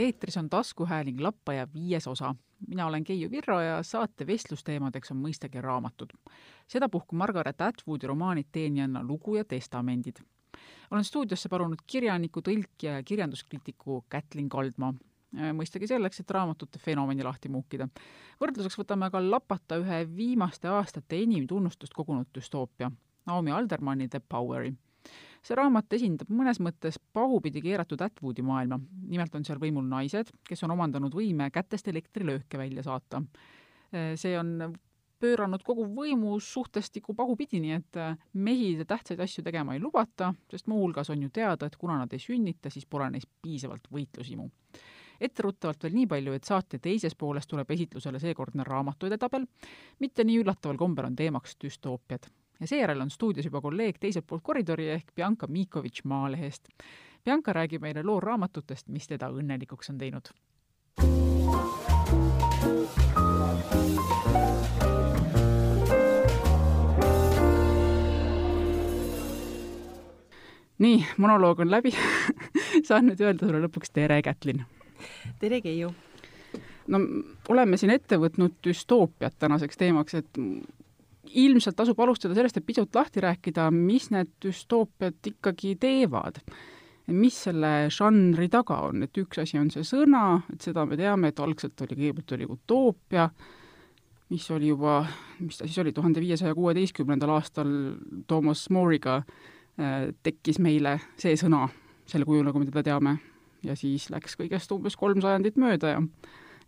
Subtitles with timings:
[0.00, 2.34] eetris on taskuhääling Lappaja viies osa.
[2.68, 6.10] mina olen Keiu Virro ja saate vestlusteemadeks on mõistagi raamatud.
[6.66, 10.16] sedapuhku Margaret Atwoodi romaanid Teenijanna lugu ja testamendid.
[10.90, 14.94] olen stuudiosse palunud kirjaniku, tõlkija ja kirjanduskriitiku Kätlin Kaldma.
[15.34, 17.88] mõistagi selleks, et raamatute fenomeni lahti muukida.
[18.40, 22.90] võrdluseks võtame aga lapata ühe viimaste aastate enim tunnustust kogunud düstoopia,
[23.26, 24.74] Naomi Aldermanni The Poweri
[25.40, 28.80] see raamat esindab mõnes mõttes pahupidi keeratud Atwoodi maailma.
[29.08, 33.22] nimelt on seal võimul naised, kes on omandanud võime kätest elektrilööke välja saata.
[34.14, 34.72] see on
[35.20, 37.98] pööranud kogu võimu suhtestikku pahupidi, nii et
[38.32, 42.22] mehi tähtsaid asju tegema ei lubata, sest muuhulgas on ju teada, et kuna nad ei
[42.22, 44.48] sünnita, siis pole neis piisavalt võitlushimu
[45.20, 49.44] etteruttavalt veel nii palju, et saate teises pooles tuleb esitlusele seekordne raamatuide tabel,
[50.00, 52.30] mitte nii üllataval kombel on teemaks düstoopiad
[52.60, 56.68] ja seejärel on stuudios juba kolleeg teiselt poolt koridori ehk Bianca Mikovitš Maalehest.
[57.24, 60.32] Bianca räägib meile loo raamatutest, mis teda õnnelikuks on teinud.
[70.80, 71.90] nii, monoloog on läbi
[72.88, 74.62] saan nüüd öelda sulle lõpuks tere, Kätlin!
[75.38, 75.90] tere, Keiu!
[76.88, 77.00] no
[77.52, 80.40] oleme siin ette võtnud düstoopiat tänaseks teemaks, et
[81.34, 86.42] ilmselt tasub alustada sellest, et pisut lahti rääkida, mis need düstoopiad ikkagi teevad.
[87.10, 91.32] mis selle žanri taga on, et üks asi on see sõna, et seda me teame,
[91.32, 93.24] et algselt oli, kõigepealt oli utoopia,
[94.30, 95.00] mis oli juba,
[95.40, 97.72] mis ta siis oli, tuhande viiesaja kuueteistkümnendal aastal
[98.30, 101.64] Thomas More'iga äh, tekkis meile see sõna
[102.06, 103.16] selle kujul, nagu me teda teame.
[103.66, 106.04] ja siis läks kõigest umbes kolm sajandit mööda ja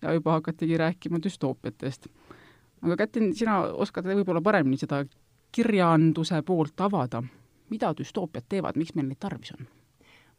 [0.02, 2.06] ja juba hakatigi rääkima düstoopiatest
[2.82, 5.04] aga Kätlin, sina oskad võib-olla paremini seda
[5.52, 7.22] kirjanduse poolt avada.
[7.72, 9.66] mida düstoopiad teevad, miks meil neid tarvis on?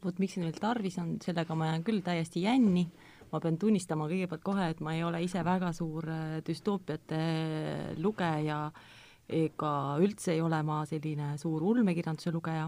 [0.04, 2.84] vot miks neil tarvis on, sellega ma jään küll täiesti jänni,
[3.32, 7.22] ma pean tunnistama kõigepealt kohe, et ma ei ole ise väga suur äh, düstoopiate
[8.04, 8.68] lugeja
[9.30, 9.72] ega
[10.04, 12.68] üldse ei ole ma selline suur ulmekirjanduse lugeja,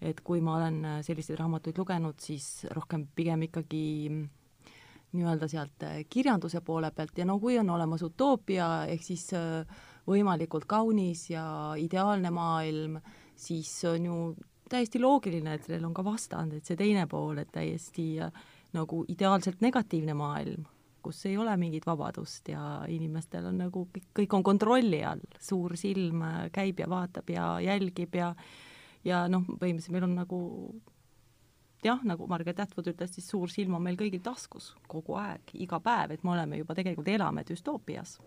[0.00, 3.84] et kui ma olen äh, selliseid raamatuid lugenud, siis rohkem pigem ikkagi
[5.14, 9.62] nii-öelda sealt äh, kirjanduse poole pealt ja no kui on olemas utoopia, ehk siis äh,
[10.08, 11.46] võimalikult kaunis ja
[11.80, 12.98] ideaalne maailm,
[13.36, 14.18] siis on ju
[14.70, 18.44] täiesti loogiline, et sellel on ka vastand, et see teine pool, et täiesti äh,
[18.74, 20.66] nagu ideaalselt negatiivne maailm,
[21.04, 25.76] kus ei ole mingit vabadust ja inimestel on nagu kõik, kõik on kontrolli all, suur
[25.78, 28.32] silm käib ja vaatab ja jälgib ja
[29.04, 30.40] ja noh, põhimõtteliselt meil on nagu
[31.84, 35.80] jah, nagu Margaret Atwood ütles, siis suur silm on meil kõigil taskus kogu aeg, iga
[35.84, 38.18] päev, et me oleme juba tegelikult elame düstoopias.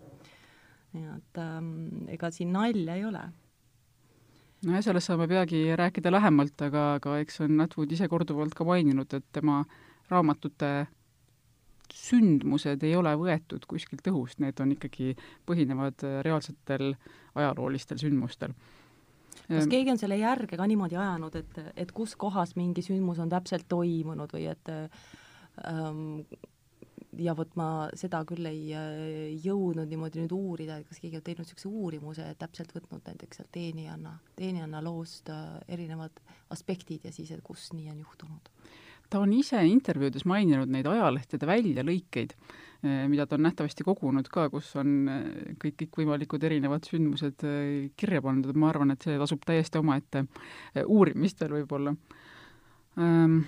[0.93, 3.25] nii et ähm, ega siin nalja ei ole
[4.65, 9.13] nojah, sellest saame peagi rääkida lähemalt, aga, aga eks on Atwood ise korduvalt ka maininud,
[9.13, 9.63] et tema
[10.09, 10.87] raamatute
[11.93, 15.13] sündmused ei ole võetud kuskilt õhust, need on ikkagi,
[15.47, 16.93] põhinevad reaalsetel
[17.35, 18.55] ajaloolistel sündmustel
[19.45, 19.71] kas ehm.
[19.71, 23.67] keegi on selle järge ka niimoodi ajanud, et, et kus kohas mingi sündmus on täpselt
[23.69, 26.21] toimunud või et ähm,
[27.17, 31.25] ja vot ma seda küll ei äh, jõudnud niimoodi nüüd uurida, et kas keegi on
[31.25, 36.21] teinud niisuguse uurimuse, et täpselt võtnud näiteks sealt teenijanna, teenijanna loost äh, erinevad
[36.53, 38.53] aspektid ja siis, et kus nii on juhtunud
[39.09, 42.33] ta on ise intervjuudes maininud neid ajalehtede väljalõikeid,
[42.81, 48.21] mida ta on nähtavasti kogunud ka, kus on eh, kõik, kõikvõimalikud erinevad sündmused eh, kirja
[48.21, 50.25] pandud, ma arvan, et see tasub täiesti omaette
[50.85, 51.95] uurimist veel võib-olla
[53.01, 53.41] ähm,.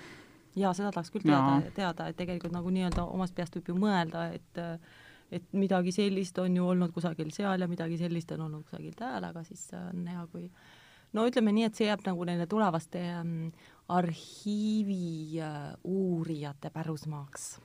[0.57, 4.31] jaa, seda tahaks küll teada, teada, et tegelikult nagu nii-öelda omast peast võib ju mõelda,
[4.33, 4.65] et
[5.29, 9.27] et midagi sellist on ju olnud kusagil seal ja midagi sellist on olnud kusagil tääl,
[9.27, 10.47] aga siis on hea, kui
[11.13, 13.49] no ütleme nii, et see jääb nagu nende tulevaste ähm,
[13.89, 17.59] arhiivi äh, uurijate pärusmaaks.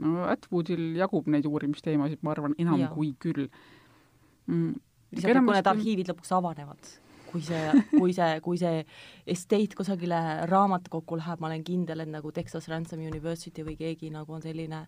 [0.00, 2.88] No Atwoodil jagub neid uurimisteemasid, ma arvan, enam ja.
[2.94, 3.46] kui küll
[4.46, 4.74] mm,.
[5.16, 6.90] lihtsalt, kui need arhiivid lõpuks avanevad,
[7.30, 7.62] kui see,
[7.92, 8.82] kui see, kui see
[9.34, 10.20] estate kusagile
[10.50, 14.84] raamatukokku läheb, ma olen kindel, et nagu Texas Ransom University või keegi nagu on selline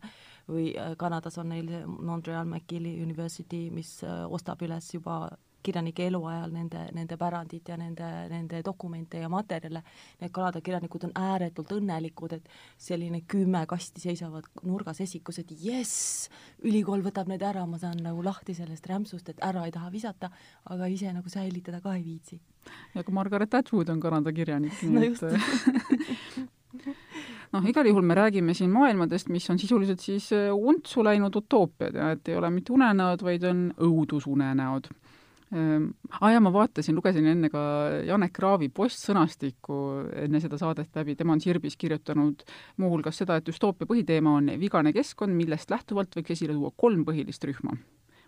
[0.51, 5.25] või äh, Kanadas on neil Montreal McGill'i University, mis äh, ostab üles juba
[5.63, 9.83] kirjanike eluajal nende, nende pärandit ja nende, nende dokumente ja materjale,
[10.21, 12.49] need Kanada kirjanikud on ääretult õnnelikud, et
[12.81, 16.29] selline kümme kasti seisavad nurgas esikus, et jess,
[16.67, 20.33] ülikool võtab need ära, ma saan nagu lahti sellest rämpsust, et ära ei taha visata,
[20.71, 22.41] aga ise nagu säilitada ka ei viitsi.
[22.95, 25.21] ja kui Margaret Atwood on Kanada kirjanik, no et
[27.53, 32.11] noh, igal juhul me räägime siin maailmadest, mis on sisuliselt siis untsu läinud utoopiad ja
[32.17, 34.89] et ei ole mitte unenäod, vaid on õudusunenäod
[35.53, 35.81] aa
[36.21, 37.63] ah, jaa, ma vaatasin, lugesin enne ka
[38.09, 39.79] Janek Raavi postsõnastikku
[40.25, 42.45] enne seda saadet läbi, tema on Sirbis kirjutanud
[42.81, 47.45] muuhulgas seda, et düstoopia põhiteema on vigane keskkond, millest lähtuvalt võiks esile tuua kolm põhilist
[47.49, 47.77] rühma.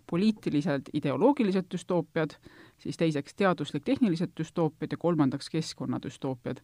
[0.05, 2.35] poliitilised, ideoloogilised düstoopiad,
[2.77, 6.61] siis teiseks teaduslik-tehnilised düstoopiad ja kolmandaks keskkonnadüstoopiad.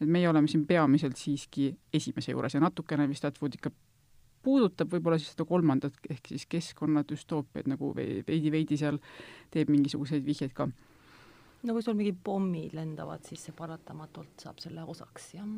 [0.00, 3.70] et meie oleme siin peamiselt siiski esimese juures ja natukene vist Atwood ikka
[4.42, 9.00] puudutab võib-olla siis seda kolmandat, ehk siis keskkonnadüstoopiat nagu veidi-veidi seal
[9.54, 10.68] teeb mingisuguseid vihjeid ka.
[11.62, 15.48] no kui sul mingid pommid lendavad, siis see paratamatult saab selle osaks, jah.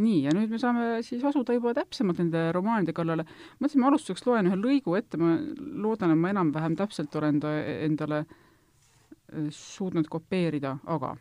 [0.00, 3.26] nii, ja nüüd me saame siis asuda juba täpsemalt nende romaanide kallale.
[3.58, 7.56] mõtlesin, ma alustuseks loen ühe lõigu ette, ma loodan, et ma enam-vähem täpselt olen ta
[7.88, 11.16] endale äh, suutnud kopeerida, aga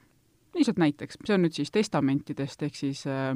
[0.56, 3.36] lihtsalt näiteks, see on nüüd siis testamentidest, ehk siis Äh,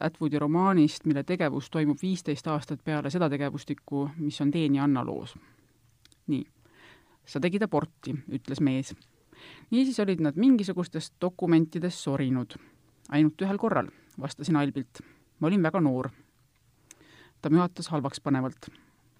[0.00, 5.04] Atwoodi romaanist, mille tegevus toimub viisteist aastat peale seda tegevustikku, mis on Teen ja Anna
[5.06, 5.36] loos.
[6.26, 6.44] nii,
[7.24, 8.94] sa tegid aborti, ütles mees.
[9.70, 12.54] niisiis olid nad mingisugustest dokumentidest sorinud.
[13.08, 13.88] ainult ühel korral,
[14.20, 15.00] vastasin albilt.
[15.38, 16.10] ma olin väga noor.
[17.42, 18.68] ta mühatas halvakspanevalt.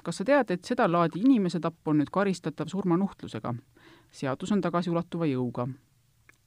[0.04, 3.54] kas sa tead, et sedalaadi inimese tapp on nüüd karistatav surmanuhtlusega?
[4.10, 5.68] seadus on tagasiulatuva jõuga.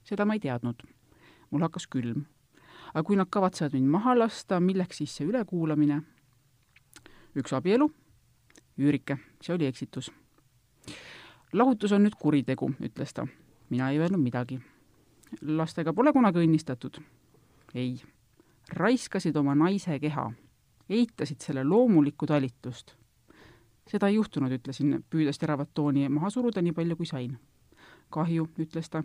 [0.04, 0.86] seda ma ei teadnud.
[1.50, 2.26] mul hakkas külm
[2.94, 6.00] aga kui nad kavatsevad mind maha lasta, milleks siis see ülekuulamine?
[7.34, 7.88] üks abielu,
[8.78, 10.12] üürike, see oli eksitus.
[11.52, 13.26] lahutus on nüüd kuritegu, ütles ta.
[13.70, 14.60] mina ei öelnud midagi.
[15.42, 17.00] lastega pole kunagi õnnistatud?
[17.74, 18.02] ei.
[18.70, 20.30] raiskasid oma naise keha,
[20.88, 22.94] eitasid selle loomulikku talitlust.
[23.90, 27.34] seda ei juhtunud, ütlesin, püüdes teravat tooni maha suruda nii palju, kui sain
[28.14, 29.02] kahju, ütles ta.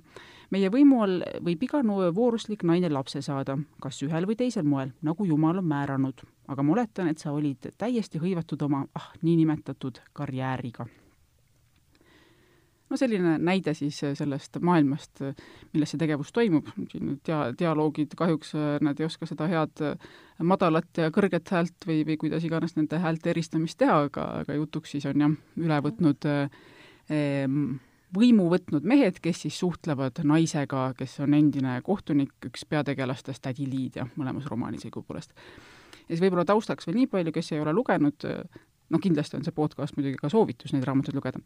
[0.53, 1.81] meie võimu all võib iga
[2.15, 6.23] vooruslik naine lapse saada, kas ühel või teisel moel, nagu Jumal on määranud.
[6.47, 10.85] aga ma oletan, et sa olid täiesti hõivatud oma, ah, niinimetatud karjääriga.
[12.89, 15.21] no selline näide siis sellest maailmast,
[15.73, 19.85] milles see tegevus toimub, siin dia-, dialoogid kahjuks, nad ei oska seda head
[20.41, 24.95] madalat ja kõrget häält või, või kuidas iganes nende häälte eristamist teha, aga, aga jutuks
[24.95, 26.49] siis on jah, üle võtnud eh,
[28.15, 34.07] võimu võtnud mehed, kes siis suhtlevad naisega, kes on endine kohtunik, üks peategelastest, tädi Liidia,
[34.17, 35.35] mõlemas romaanis õigupoolest.
[36.01, 38.25] ja siis võib-olla taustaks veel nii palju, kes ei ole lugenud,
[38.89, 41.41] noh, kindlasti on see podcast muidugi ka soovitus neid raamatuid lugeda,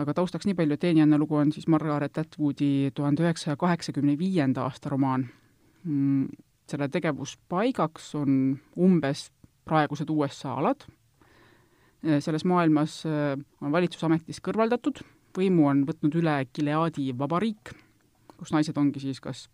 [0.00, 4.64] aga taustaks nii palju, et Teenianna lugu on siis Margaret Atwoodi tuhande üheksasaja kaheksakümne viienda
[4.64, 5.28] aasta romaan.
[5.84, 6.30] Mm,
[6.66, 9.28] selle tegevuspaigaks on umbes
[9.68, 10.86] praegused USA alad,
[12.22, 15.02] selles maailmas on valitsusametist kõrvaldatud
[15.36, 17.72] võimu on võtnud üle Gileadi vabariik,
[18.36, 19.46] kus naised ongi siis kas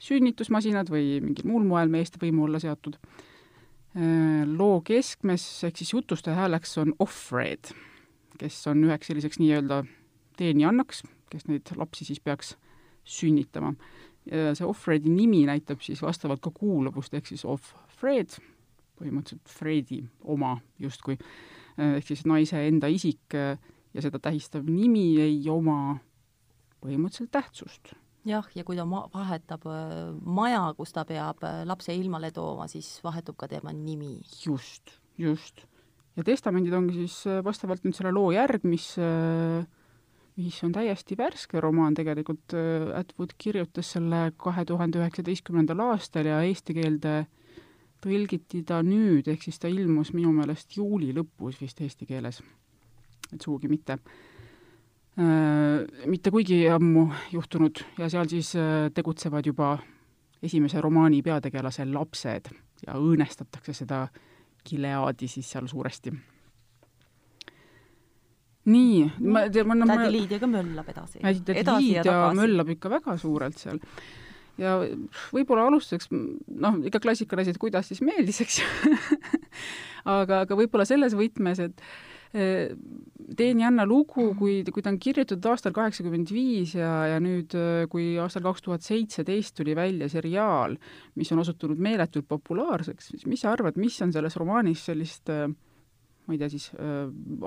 [0.00, 2.96] sünnitusmasinad või mingil muul moel meeste võimu alla seatud.
[3.96, 7.72] Äh, loo keskmes ehk siis jutustaja hääleks on Offred,
[8.40, 9.82] kes on üheks selliseks nii-öelda
[10.38, 12.54] teenijannaks, kes neid lapsi siis peaks
[13.04, 13.74] sünnitama.
[14.30, 18.36] see Offredi nimi näitab siis vastavalt ka kuuluvust, ehk siis Offred,
[19.00, 21.16] põhimõtteliselt Fredi oma justkui,
[21.78, 23.56] äh, ehk siis naise enda isik äh,
[23.94, 25.98] ja seda tähistav nimi ei oma
[26.80, 27.92] põhimõtteliselt tähtsust.
[28.28, 32.68] jah, ja kui ta ma-, vahetab äh, maja, kus ta peab äh, lapse ilmale tooma,
[32.68, 34.20] siis vahetub ka tema nimi.
[34.44, 35.64] just, just.
[36.16, 38.94] ja testamendid ongi siis äh, vastavalt nüüd selle loo järg, mis
[40.40, 42.54] mis on täiesti värske romaan tegelikult,
[42.96, 47.12] Atwood kirjutas selle kahe tuhande üheksateistkümnendal aastal ja eesti keelde
[48.00, 52.40] tõlgiti ta nüüd, ehk siis ta ilmus minu meelest juuli lõpus vist eesti keeles
[53.34, 53.98] et sugugi mitte
[55.18, 59.78] äh, mitte kuigi ammu juhtunud ja seal siis äh, tegutsevad juba
[60.42, 62.50] esimese romaani peategelase lapsed
[62.86, 64.06] ja õõnestatakse seda
[64.66, 66.12] Gileadi siis seal suuresti.
[68.70, 71.20] nii, ma, ma, ma tädi Liidia ka möllab edasi.
[71.20, 73.80] tädi Liidia möllab ikka väga suurelt seal
[74.60, 74.76] ja
[75.32, 78.94] võib-olla alustuseks, noh, ikka klassikalised, kuidas siis meeldis, eks ju
[80.18, 81.84] aga, aga võib-olla selles võtmes, et
[83.36, 87.54] Teeni Anna lugu, kui, kui ta on kirjutatud aastal kaheksakümmend viis ja, ja nüüd,
[87.92, 90.74] kui aastal kaks tuhat seitseteist tuli välja seriaal,
[91.14, 96.36] mis on osutunud meeletult populaarseks, siis mis sa arvad, mis on selles romaanis sellist ma
[96.36, 96.68] ei tea siis,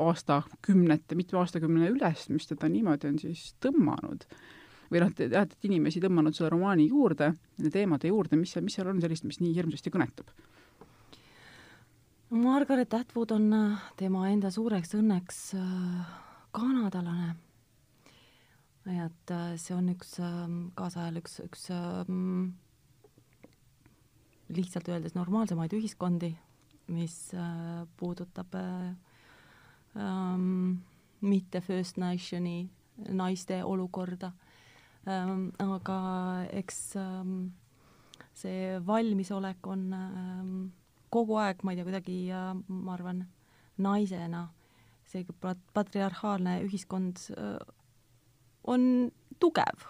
[0.04, 4.28] aastakümnete, mitme aastakümne üles, mis teda niimoodi on siis tõmmanud?
[4.94, 8.92] või noh, jah, et inimesi tõmmanud selle romaani juurde, nende teemade juurde, mis, mis seal
[8.92, 10.30] on sellist, mis nii hirmsasti kõnetab?
[12.34, 16.14] Margaret Atwood on äh, tema enda suureks õnneks äh,
[16.52, 17.36] kanadalane.
[18.90, 22.56] et äh, see on üks ähm, kaasajal üks, üks ähm,
[24.50, 26.34] lihtsalt öeldes normaalsemaid ühiskondi,
[26.90, 27.36] mis
[28.02, 30.82] puudutab ähm,
[31.22, 32.66] mitte First Nationi
[33.14, 34.34] naiste olukorda
[35.06, 35.52] ähm,.
[35.62, 37.52] aga eks ähm,
[38.34, 40.72] see valmisolek on ähm,
[41.14, 42.18] kogu aeg, ma ei tea, kuidagi
[42.68, 43.24] ma arvan,
[43.78, 44.48] naisena
[45.10, 45.26] see
[45.74, 47.60] patriarhaalne ühiskond äh,
[48.64, 49.86] on tugev.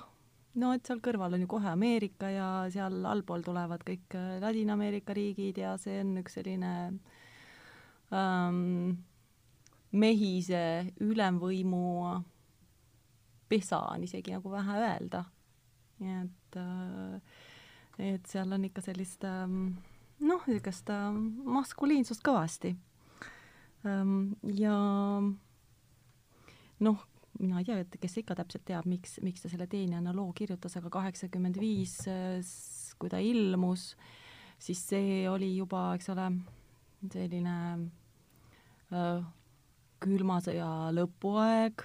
[0.60, 5.16] no et seal kõrval on ju kohe Ameerika ja seal allpool tulevad kõik äh, Ladina-Ameerika
[5.18, 6.74] riigid ja see on üks selline
[8.14, 9.00] ähm,
[9.94, 11.86] mehise ülemvõimu
[13.50, 15.26] pesa on isegi nagu vähe öelda.
[16.02, 17.42] nii et äh,
[18.14, 19.76] et seal on ikka sellist ähm,
[20.24, 21.26] noh, niisugust ähm,
[21.56, 22.74] maskuliinsust kõvasti.
[23.88, 24.76] Ähm, ja
[26.84, 27.06] noh,
[27.40, 30.78] mina ei tea, et kes ikka täpselt teab, miks, miks ta selle teenijana loo kirjutas,
[30.80, 31.98] aga kaheksakümmend viis,
[33.00, 33.94] kui ta ilmus,
[34.62, 36.30] siis see oli juba, eks ole,
[37.12, 37.58] selline
[38.94, 39.26] äh,
[40.04, 41.84] külma sõja lõpuaeg,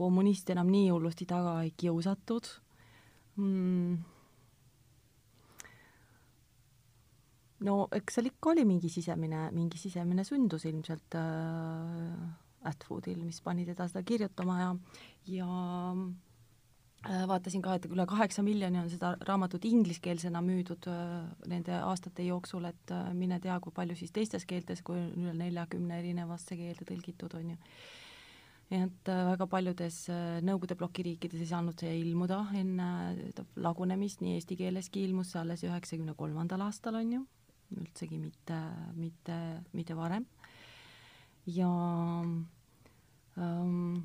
[0.00, 2.48] kommuniste enam nii hullusti taga ei kiusatud
[3.36, 4.09] mm
[7.66, 13.64] no eks seal ikka oli mingi sisemine, mingi sisemine sündus ilmselt äh, Atwoodil, mis pani
[13.68, 14.72] teda seda kirjutama ja,
[15.32, 15.48] ja
[17.08, 21.16] äh, vaatasin ka, et üle kaheksa miljoni on seda raamatut ingliskeelsena müüdud äh,
[21.52, 25.36] nende aastate jooksul, et äh, mine tea, kui palju siis teistes keeltes, kui on üle
[25.40, 27.58] neljakümne erinevasse keelde tõlgitud, on ju.
[28.70, 32.86] Et äh, väga paljudes äh, Nõukogude bloki riikides ei saanud see ilmuda enne
[33.16, 37.24] äh, lagunemist, nii eesti keeleski ilmus see alles üheksakümne kolmandal aastal, on ju
[37.76, 38.58] üldsegi mitte,
[38.96, 39.36] mitte,
[39.72, 40.26] mitte varem.
[41.46, 41.70] ja
[43.38, 44.02] ähm,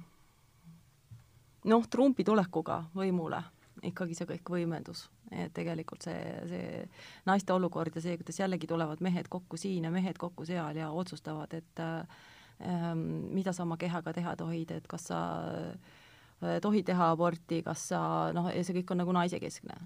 [1.66, 3.42] noh, Trumpi tulekuga võimule
[3.86, 6.86] ikkagi see kõik võimendus, et tegelikult see, see
[7.28, 10.90] naiste olukord ja see, kuidas jällegi tulevad mehed kokku siin ja mehed kokku seal ja
[10.96, 13.04] otsustavad, et ähm,
[13.36, 18.02] mida sa oma kehaga teha tohid, et kas sa äh, tohid teha aborti, kas sa
[18.36, 19.80] noh, ja see kõik on nagu naisekeskne.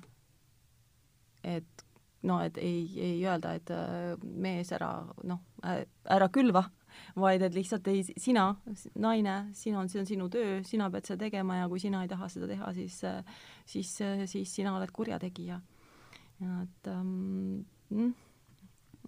[1.44, 1.86] et
[2.28, 4.92] no et ei, ei öelda, et äh, mees ära
[5.28, 6.66] noh, ära külva,
[7.20, 8.50] vaid et lihtsalt ei, sina,
[9.00, 12.28] naine, sina see on sinu töö, sina pead seda tegema ja kui sina ei taha
[12.32, 13.00] seda teha, siis,
[13.70, 13.94] siis,
[14.32, 15.62] siis sina oled kurjategija.
[16.40, 18.12] ja et ähm, mm,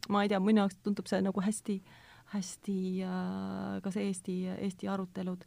[0.10, 1.82] ma ei tea, minu jaoks tundub see nagu hästi,
[2.36, 5.46] hästi äh, ka see Eesti, Eesti arutelud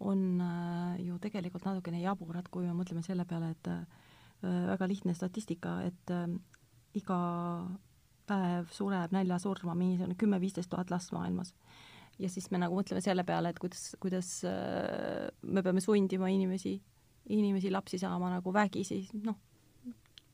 [0.00, 3.86] on äh, ju tegelikult natukene jaburad, kui me mõtleme selle peale, et äh,
[4.42, 6.28] väga lihtne statistika, et äh,
[6.96, 7.18] iga
[8.26, 11.54] päev sureb näljasurma mingisugune kümme-viisteist tuhat last maailmas.
[12.18, 16.80] ja siis me nagu mõtleme selle peale, et kuidas, kuidas äh, me peame sundima inimesi,
[17.28, 19.36] inimesi lapsi saama nagu vägisi, noh,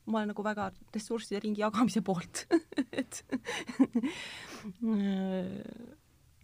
[0.05, 2.45] ma olen nagu väga ressursside ringi jagamise poolt
[2.99, 3.23] et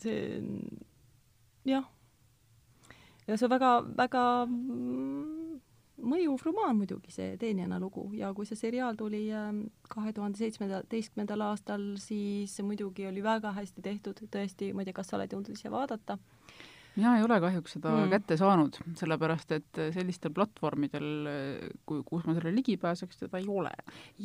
[0.04, 0.44] see
[1.68, 1.88] jah,
[3.28, 4.24] ja see on väga, väga
[6.02, 11.46] mõjuv romaan muidugi, see Teenijana lugu, ja kui see seriaal tuli ähm, kahe tuhande seitsmeteistkümnendal
[11.50, 15.58] aastal, siis muidugi oli väga hästi tehtud, tõesti, ma ei tea, kas sa oled jõudnud
[15.58, 16.20] ise vaadata?
[17.00, 18.10] mina ei ole kahjuks seda mm.
[18.12, 21.30] kätte saanud, sellepärast et sellistel platvormidel,
[21.88, 23.72] kui, kus ma sellele ligi pääseks, teda ei ole.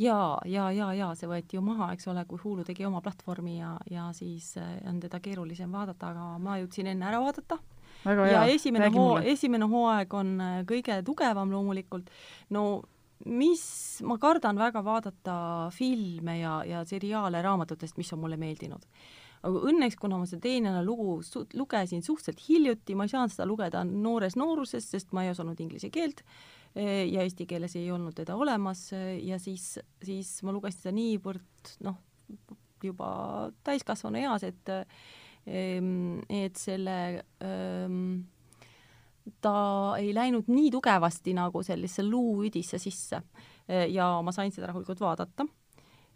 [0.00, 3.58] jaa, ja, ja, ja see võeti ju maha, eks ole, kui Hulu tegi oma platvormi
[3.60, 7.60] ja, ja siis äh, on teda keerulisem vaadata, aga ma jõudsin enne ära vaadata
[8.04, 12.10] ja esimene hoo, esimene hooaeg on äh, kõige tugevam loomulikult.
[12.50, 12.82] no
[13.24, 13.64] mis,
[14.04, 15.36] ma kardan väga vaadata
[15.74, 18.84] filme ja, ja seriaale raamatutest, mis on mulle meeldinud.
[19.44, 23.46] aga õnneks, kuna ma seda teine lugu su lugesin suhteliselt hiljuti, ma ei saanud seda
[23.48, 26.22] lugeda noores nooruses, sest ma ei osanud inglise keelt
[26.72, 30.94] e, ja eesti keeles ei olnud teda olemas e, ja siis, siis ma lugesin seda
[30.96, 32.00] niivõrd noh,
[32.84, 33.10] juba
[33.68, 34.72] täiskasvanu eas, et
[35.44, 38.22] et selle ähm,
[39.44, 39.56] ta
[40.00, 43.20] ei läinud nii tugevasti nagu sellisesse luuüdisse sisse
[43.68, 45.46] e, ja ma sain seda rahulikult vaadata.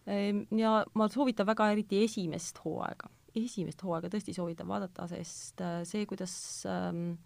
[0.09, 5.83] Ehm, ja ma soovitan väga eriti esimest hooaega, esimest hooaega tõesti soovitan vaadata, sest äh,
[5.89, 6.35] see, kuidas
[6.69, 7.19] ähm,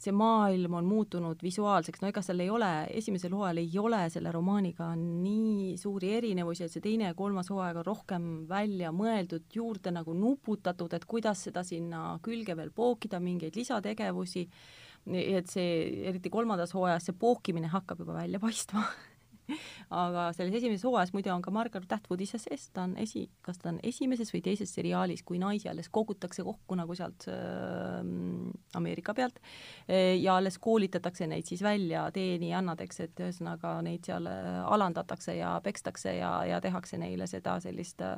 [0.00, 4.32] see maailm on muutunud visuaalseks, no ega seal ei ole, esimesel hooajal ei ole selle
[4.32, 9.92] romaaniga nii suuri erinevusi, et see teine ja kolmas hooaeg on rohkem välja mõeldud, juurde
[9.94, 14.46] nagu nuputatud, et kuidas seda sinna külge veel pookida, mingeid lisategevusi,
[15.20, 15.70] et see,
[16.08, 18.86] eriti kolmandas hooajas, see pookimine hakkab juba välja paistma
[20.02, 23.60] aga selles esimeses hooajas muide on ka Margaret Atwood ise sees, ta on esi, kas
[23.62, 28.00] ta on esimeses või teises seriaalis, kui naisi alles kogutakse kokku nagu sealt äh,
[28.78, 29.40] Ameerika pealt
[29.88, 35.56] e, ja alles koolitatakse neid siis välja teenijannadeks, et ühesõnaga neid seal äh, alandatakse ja
[35.64, 38.16] pekstakse ja, ja tehakse neile seda sellist äh,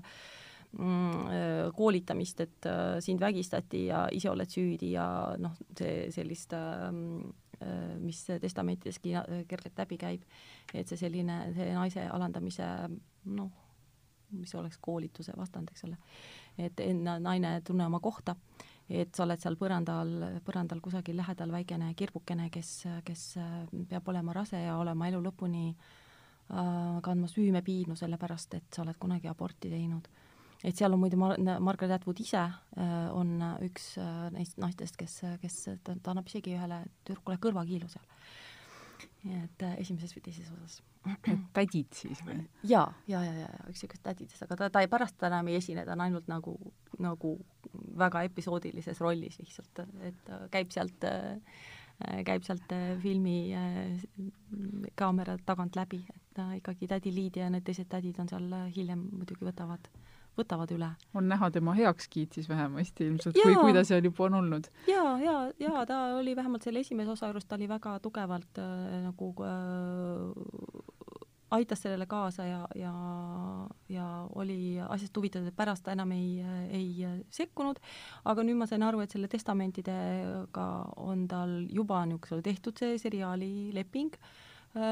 [0.78, 5.06] mm, koolitamist, et äh, sind vägistati ja ise oled süüdi ja
[5.38, 7.41] noh, see sellist ähm, äh,
[8.02, 9.14] mis testamentideski
[9.48, 10.24] kergelt läbi käib,
[10.74, 12.68] et see selline, see naise alandamise
[13.24, 13.50] noh,
[14.32, 15.98] mis oleks koolituse vastand, eks ole,
[16.58, 18.36] et enne naine tunne oma kohta,
[18.90, 20.12] et sa oled seal põrandal,
[20.44, 22.72] põrandal kusagil lähedal väikene kirbukene, kes,
[23.04, 23.26] kes
[23.88, 29.30] peab olema rase ja olema elu lõpuni äh, kandma süümepiinu, sellepärast et sa oled kunagi
[29.30, 30.08] aborti teinud
[30.62, 33.34] et seal on muide Mar-, Margaret Atwood ise äh, on
[33.66, 38.06] üks äh, neist naistest, kes, kes, ta, ta annab isegi ühele tüdrukule kõrvakiilu seal.
[39.26, 40.80] nii et äh, esimeses või teises osas.
[41.56, 42.38] tädid siis või?
[42.62, 45.50] jaa, ja, ja, ja, ja üks niisugust tädidest, aga ta, ta ei, pärast ta enam
[45.50, 46.54] ei esine, ta on ainult nagu,
[47.02, 47.36] nagu
[47.98, 51.10] väga episoodilises rollis lihtsalt, et käib sealt
[52.26, 53.52] käib sealt filmi
[54.98, 59.46] kaamera tagant läbi, et ikkagi tädi Liidia ja need teised tädid on seal hiljem muidugi
[59.46, 59.90] võtavad
[60.38, 60.88] võtavad üle.
[61.14, 64.68] on näha tema heakskiit siis vähemasti ilmselt, kui, kui ta seal juba on olnud.
[64.88, 69.02] ja, ja, ja ta oli vähemalt selle esimese osa juures, ta oli väga tugevalt äh,
[69.04, 70.82] nagu äh,
[71.52, 72.92] aitas sellele kaasa ja, ja,
[73.92, 76.40] ja oli asjast huvitatud, et pärast ta enam ei,
[76.72, 77.80] ei sekkunud,
[78.24, 83.52] aga nüüd ma sain aru, et selle testamentidega on tal juba niisugusele tehtud see seriaali
[83.76, 84.41] leping Äh,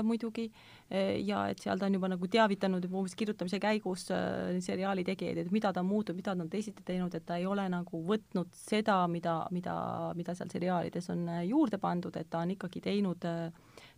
[0.03, 0.47] muidugi,
[0.93, 5.05] äh, ja et seal ta on juba nagu teavitanud juba umbes kirjutamise käigus äh, seriaali
[5.07, 8.03] tegijaid, et mida ta muutub, mida ta on teisiti teinud, et ta ei ole nagu
[8.07, 9.77] võtnud seda, mida, mida,
[10.19, 13.25] mida seal seriaalides on juurde pandud, et ta on ikkagi teinud,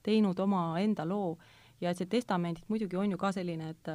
[0.02, 1.36] teinud omaenda loo.
[1.82, 3.88] Ja see testamendid muidugi on ju ka selline, et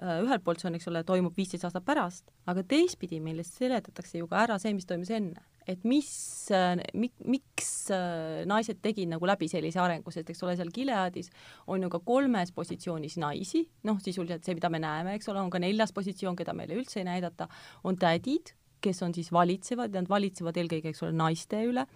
[0.00, 4.28] ühelt poolt see on, eks ole, toimub viisteist aastat pärast, aga teistpidi meile seletatakse ju
[4.30, 6.10] ka ära see, mis toimus enne et mis
[6.98, 11.30] mik,, miks äh, naised tegid nagu läbi sellise arengu, sest eks ole, seal Gileadis
[11.70, 15.52] on ju ka kolmes positsioonis naisi, noh, sisuliselt see, mida me näeme, eks ole, on
[15.52, 17.48] ka neljas positsioon, keda meile üldse ei näidata,
[17.86, 21.86] on tädid, kes on siis valitsevad, nad valitsevad eelkõige, eks ole, naiste üle,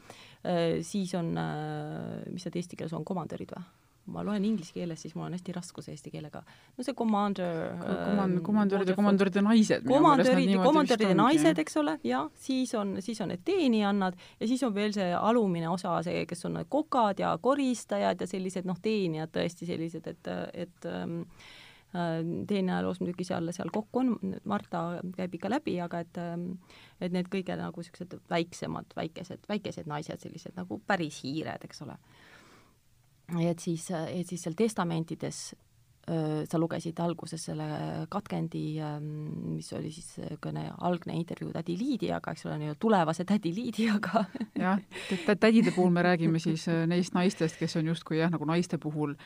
[0.45, 3.65] äh, siis on, äh, mis need eesti keeles on, komandörid või?
[4.13, 6.43] Ma loen inglise keeles, siis mul on hästi raskus eesti keelega.
[6.77, 9.87] no see commander Command, komandörid ja komandöride naised.
[9.89, 14.63] komandörid ja komandöride naised, eks ole, jah, siis on, siis on need teenijannad ja siis
[14.67, 19.33] on veel see alumine osa, see, kes on kokad ja koristajad ja sellised noh, teenijad
[19.33, 20.33] tõesti sellised, et,
[20.67, 21.23] et ähm,
[21.97, 24.15] äh, teine ajaloos muidugi seal, seal kokk on,
[24.45, 24.85] Marta
[25.17, 26.51] käib ikka läbi, aga et ähm,
[27.01, 31.97] et need kõige nagu niisugused väiksemad, väikesed, väikesed naised, sellised nagu päris hiired, eks ole
[33.41, 35.45] et siis, et siis seal testamentides
[36.05, 37.65] sa lugesid alguses selle
[38.13, 44.27] katkendi, mis oli siis niisugune algne intervjuu tädi Liidiaga, eks ole, nii-öelda tulevase tädi Liidiaga
[44.61, 44.83] jah,
[45.41, 49.17] tädide puhul me räägime siis neist naistest, kes on justkui jah, nagu naiste puhul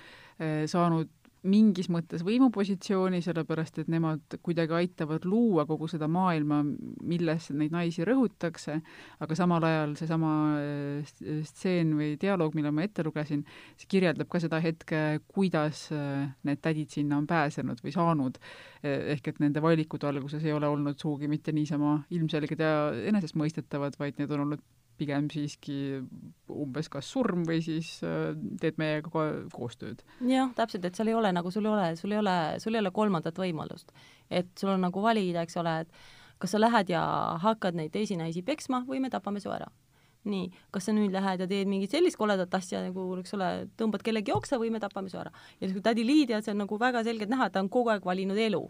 [0.70, 1.11] saanud
[1.46, 6.61] mingis mõttes võimupositsiooni, sellepärast et nemad kuidagi aitavad luua kogu seda maailma,
[7.07, 8.79] milles neid naisi rõhutakse,
[9.22, 11.12] aga samal ajal seesama äh,
[11.46, 13.44] stseen või dialoog, mille ma ette lugesin,
[13.79, 18.40] see kirjeldab ka seda hetke, kuidas äh, need tädid sinna on pääsenud või saanud.
[18.83, 23.98] Eh, ehk et nende valikud alguses ei ole olnud sugugi mitte niisama ilmselged ja enesestmõistetavad,
[23.98, 24.62] vaid need on olnud
[24.98, 25.78] pigem siiski
[26.50, 30.02] umbes kas surm või siis äh, teed meiega ko koostööd.
[30.26, 32.82] jah, täpselt, et seal ei ole nagu, sul ei ole, sul ei ole, sul ei
[32.82, 33.92] ole kolmandat võimalust.
[34.30, 36.00] et sul on nagu valida, eks ole, et
[36.38, 37.02] kas sa lähed ja
[37.42, 39.70] hakkad neid teisi naisi peksma või me tapame su ära.
[40.28, 44.02] nii, kas sa nüüd lähed ja teed mingit sellist koledat asja nagu, eks ole, tõmbad
[44.04, 45.32] kellegi oksa või me tapame su ära.
[45.61, 48.38] ja tädi Liidia, see on nagu väga selgelt näha, et ta on kogu aeg valinud
[48.38, 48.64] elu.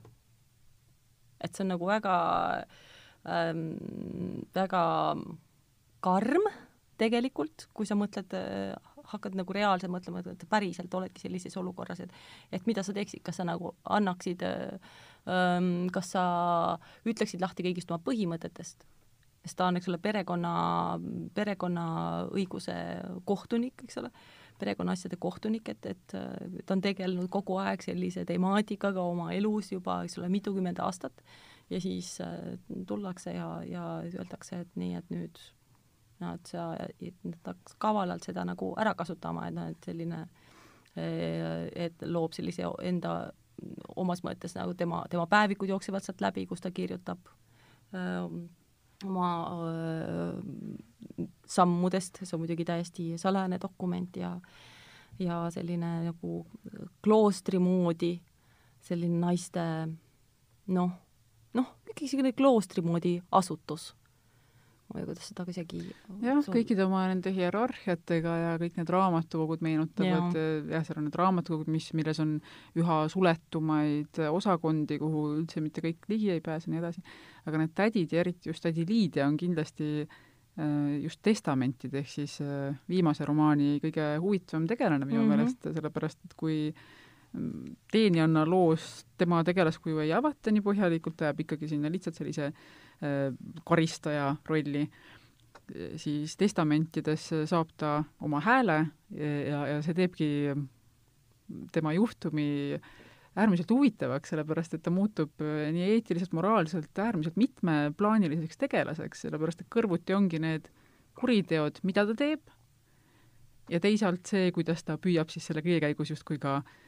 [1.40, 2.14] et see on nagu väga
[3.26, 3.66] ähm,,
[4.54, 4.84] väga
[6.04, 6.48] karm
[6.98, 8.34] tegelikult, kui sa mõtled,
[9.12, 12.12] hakkad nagu reaalselt mõtlema, et päriselt oledki sellises olukorras, et
[12.52, 14.44] et mida sa teeksid, kas sa nagu annaksid,
[15.94, 16.24] kas sa
[17.08, 18.84] ütleksid lahti kõigist oma põhimõtetest,
[19.44, 20.52] sest ta on, eks ole, perekonna,
[21.34, 22.76] perekonnaõiguse
[23.28, 24.10] kohtunik, eks ole,
[24.58, 26.16] perekonnaasjade kohtunik, et, et
[26.66, 31.22] ta on tegelenud kogu aeg sellise temaatikaga oma elus juba, eks ole, mitukümmend aastat.
[31.68, 32.14] Ja siis
[32.88, 35.40] tullakse ja, ja öeldakse, et nii, et nüüd
[36.20, 40.22] nad sa, nad hakkaks kavalalt seda nagu ära kasutama, et noh, et selline,
[40.98, 43.14] et loob sellise enda
[43.98, 47.18] omas mõttes nagu tema, tema päevikud jooksevad sealt läbi, kus ta kirjutab
[47.94, 48.26] öö,
[49.06, 49.28] oma
[49.66, 54.36] öö, sammudest, see on muidugi täiesti salajane dokument ja
[55.18, 56.46] ja selline nagu
[57.02, 58.12] kloostri moodi
[58.86, 59.62] selline naiste
[60.70, 60.92] noh,
[61.58, 63.90] noh, ikkagi selline kloostri moodi asutus
[64.88, 65.80] või kuidas seda isegi
[66.22, 70.46] jah, kõikide oma nende hierarhiatega ja kõik need raamatukogud meenutavad ja.
[70.72, 72.38] jah, seal on need raamatukogud, mis, milles on
[72.78, 77.04] üha suletumaid osakondi, kuhu üldse mitte kõik ligi ei pääse, nii edasi.
[77.44, 82.40] aga need tädid ja eriti just tädi Liidia on kindlasti äh, just testamentide ehk siis
[82.44, 85.36] äh, viimase romaani kõige huvitavam tegelane minu mm -hmm.
[85.36, 91.44] meelest, sellepärast et kui mm, teenijanna loos tema tegelaskuju ei avata nii põhjalikult, ta jääb
[91.44, 92.86] ikkagi sinna lihtsalt sellise Äh,
[93.68, 94.84] karistaja rolli,
[96.00, 98.78] siis testamentides saab ta oma hääle
[99.14, 100.30] ja, ja see teebki
[101.72, 102.78] tema juhtumi
[103.38, 110.16] äärmiselt huvitavaks, sellepärast et ta muutub nii eetiliselt, moraalselt äärmiselt mitmeplaaniliseks tegelaseks, sellepärast et kõrvuti
[110.16, 110.66] ongi need
[111.18, 112.42] kuriteod, mida ta teeb,
[113.70, 116.76] ja teisalt see, kuidas ta püüab siis selle kõige käigus justkui ka äh,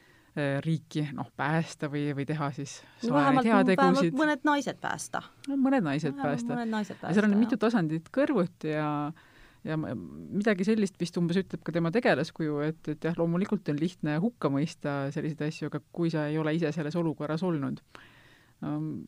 [0.63, 5.23] riiki noh, päästa või, või teha siis no vähemalt, vähemalt mõned naised päästa.
[5.49, 7.09] no mõned naised päästa.
[7.09, 8.87] ja seal on mitu tasandit kõrvuti ja
[9.67, 14.15] ja midagi sellist vist umbes ütleb ka tema tegelaskuju, et, et jah, loomulikult on lihtne
[14.23, 17.83] hukka mõista selliseid asju, aga kui sa ei ole ise selles olukorras olnud
[18.65, 19.03] um,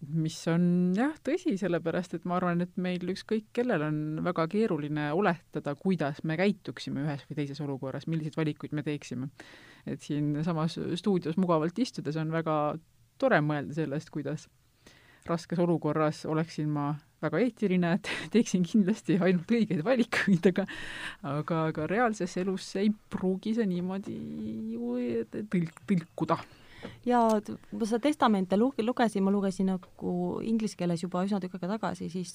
[0.00, 0.62] mis on
[0.96, 6.22] jah, tõsi, sellepärast et ma arvan, et meil ükskõik kellel on väga keeruline oletada, kuidas
[6.24, 9.28] me käituksime ühes või teises olukorras, milliseid valikuid me teeksime.
[9.86, 12.56] Et siinsamas stuudios mugavalt istudes on väga
[13.20, 14.48] tore mõelda sellest, kuidas
[15.28, 20.66] raskes olukorras oleksin ma väga eetiline, et teeksin kindlasti ainult õigeid valikuid, aga
[21.22, 24.16] aga, aga reaalses elus ei pruugi see niimoodi
[24.74, 24.96] ju
[25.52, 26.40] tõlk, tõlkuda
[27.04, 30.14] ja ma seda testamente lugesin, ma lugesin nagu
[30.46, 32.32] inglise keeles juba üsna tükk aega tagasi, siis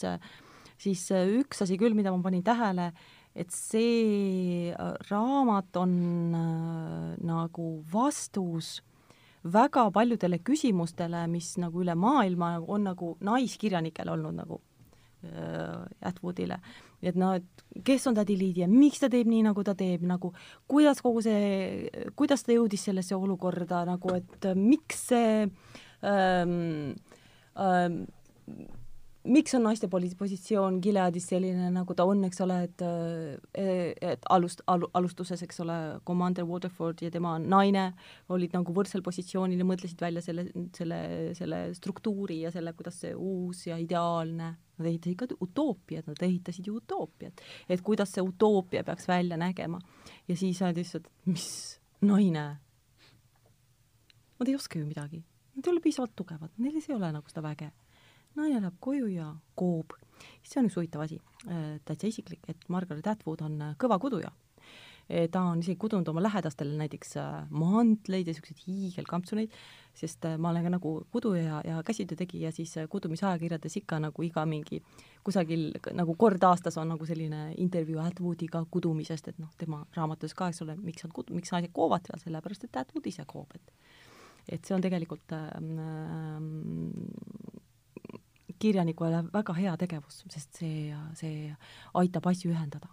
[0.78, 1.06] siis
[1.40, 2.92] üks asi küll, mida ma panin tähele,
[3.36, 4.72] et see
[5.10, 5.96] raamat on
[6.36, 8.80] äh, nagu vastus
[9.46, 14.62] väga paljudele küsimustele, mis nagu üle maailma on nagu naiskirjanikel olnud nagu
[15.28, 16.60] äh, Atwoodile.
[17.06, 20.32] Et noh, et kes on tädi Liidia, miks ta teeb nii, nagu ta teeb, nagu
[20.72, 23.84] kuidas kogu see, kuidas ta jõudis sellesse olukorda?
[23.92, 26.96] Nagu, et miks see ähm,
[27.60, 28.02] ähm,
[29.26, 32.84] miks on naiste positsioon Gileadis selline, nagu ta on, eks ole, et
[33.56, 37.88] et alust- al,, alustuses, eks ole, komandör Waterford ja tema naine
[38.30, 41.00] olid nagu võrdsel positsioonil ja mõtlesid välja selle, selle,
[41.38, 46.68] selle struktuuri ja selle, kuidas see uus ja ideaalne Nad ehitasid ka utoopiat, nad ehitasid
[46.68, 47.40] ju utoopiat,
[47.72, 49.80] et kuidas see utoopia peaks välja nägema.
[50.28, 52.46] ja siis olid lihtsalt, mis naine.
[54.40, 55.24] Nad ei oska ju midagi,
[55.56, 57.72] nad ei ole piisavalt tugevad, neil ei ole nagu seda väge.
[58.36, 59.94] Naine läheb koju ja koob.
[60.44, 64.32] see on üks huvitav asi, äh, täitsa isiklik, et Margaret Atwood on äh, kõva kuduja
[65.10, 69.52] Eh, ta on isegi kudunud oma lähedastele näiteks äh, mantleid ja niisuguseid hiigelkampsuneid,
[69.94, 74.26] sest äh, ma olen ka nagu kuduja ja, ja käsitöötegija, siis äh, kudumisajakirjades ikka nagu
[74.26, 74.82] iga mingi
[75.24, 80.50] kusagil nagu kord aastas on nagu selline intervjuu Atwoodiga kudumisest, et noh, tema raamatus ka,
[80.50, 83.94] eks ole, miks on kudu-, miks naised koovad seal, sellepärast et Atwood ise koob, et
[84.58, 86.90] et see on tegelikult ähm,
[88.60, 91.50] kirjanikule väga hea tegevus, sest see, see
[91.94, 92.92] aitab asju ühendada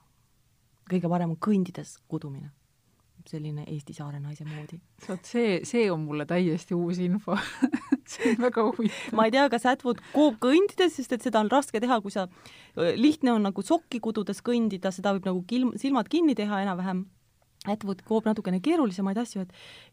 [0.90, 2.50] kõige parem on kõndides kudumine
[3.28, 4.80] selline Eesti saare naise moodi.
[5.06, 7.36] vot see, see on mulle täiesti uus info
[8.12, 9.14] see on väga huvitav.
[9.14, 12.26] ma ei tea, kas Atwood koob kõndides, sest et seda on raske teha, kui sa,
[12.98, 17.04] lihtne on nagu sokki kududes kõndida, seda võib nagu kilm, silmad kinni teha enam-vähem.
[17.70, 19.52] Atwood koob natukene keerulisemaid asju, et,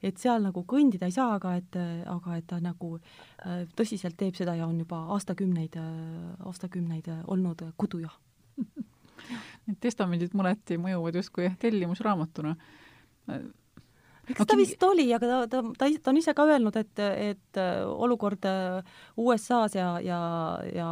[0.09, 1.75] et seal nagu kõndida ei saa, aga et,
[2.09, 5.77] aga et ta nagu äh, tõsiselt teeb seda ja on juba aastakümneid,
[6.49, 8.09] aastakümneid olnud kuduja
[9.67, 12.55] Need testamendid mõneti mõjuvad justkui tellimusraamatuna.
[14.29, 17.61] eks ta vist oli, aga ta, ta, ta, ta on ise ka öelnud, et, et
[17.61, 18.81] äh, olukord äh,
[19.17, 20.19] USA-s ja, ja,
[20.73, 20.89] ja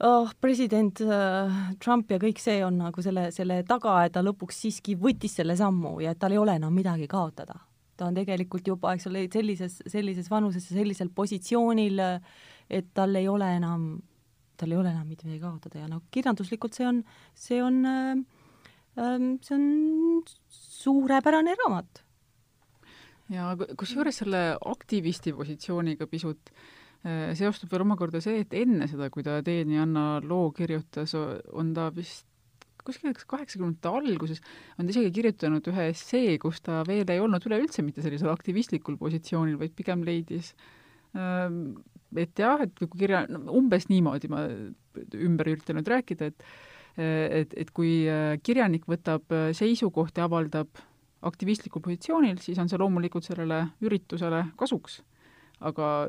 [0.00, 4.62] oh, president äh, Trump ja kõik see on nagu selle, selle taga, et ta lõpuks
[4.64, 7.58] siiski võttis selle sammu ja et tal ei ole enam midagi kaotada.
[7.98, 11.98] ta on tegelikult juba, eks ole, sellises, sellises vanuses ja sellisel positsioonil,
[12.70, 13.88] et tal ei ole enam
[14.58, 17.02] tal ei ole enam mitte midagi kaotada ja noh, kirjanduslikult see on,
[17.34, 18.18] see on äh,,
[18.98, 19.66] see on
[20.50, 22.04] suurepärane raamat.
[23.30, 26.77] ja kusjuures selle aktivisti positsiooniga pisut äh,
[27.38, 31.88] seostub veel omakorda see, et enne seda, kui ta Teeni Anna loo kirjutas, on ta
[31.94, 32.26] vist
[32.88, 34.40] kuskil kaheksakümnendate alguses
[34.78, 38.96] on ta isegi kirjutanud ühe essee, kus ta veel ei olnud üleüldse mitte sellisel aktivistlikul
[39.00, 40.54] positsioonil, vaid pigem leidis
[41.14, 41.76] ähm,
[42.16, 44.46] et jah, et kui kirja, umbes niimoodi ma
[45.14, 46.50] ümber üritan nüüd rääkida, et
[46.98, 50.80] et, et kui äh, kirjanik võtab äh, seisukohti, avaldab
[51.28, 54.96] aktivistlikul positsioonil, siis on see loomulikult sellele üritusele kasuks.
[55.60, 56.08] aga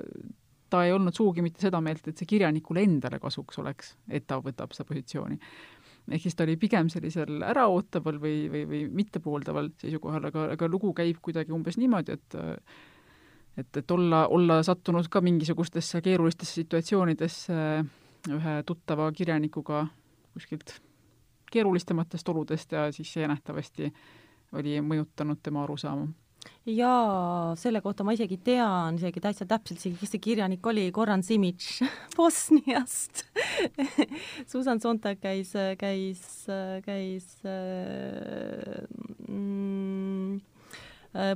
[0.70, 4.40] ta ei olnud sugugi mitte seda meelt, et see kirjanikule endale kasuks oleks, et ta
[4.44, 5.40] võtab seda positsiooni.
[6.10, 10.94] ehk siis ta oli pigem sellisel äraootaval või, või, või mittepooldaval seisukohal, aga, aga lugu
[10.94, 12.40] käib kuidagi umbes niimoodi, et
[13.58, 17.58] et, et olla, olla sattunud ka mingisugustesse keerulistesse situatsioonidesse
[18.36, 19.88] ühe tuttava kirjanikuga
[20.34, 20.80] kuskilt
[21.52, 23.94] keerulisematest oludest ja siis see nähtavasti
[24.54, 26.08] oli mõjutanud tema arusaama
[26.70, 31.82] jaa, selle kohta ma isegi tean isegi täitsa täpselt, kes see kirjanik oli, Goran Simic
[32.18, 33.26] Bosniast.
[34.52, 36.24] Susan Sontag käis, käis,
[36.86, 37.28] käis
[39.28, 40.40] mm,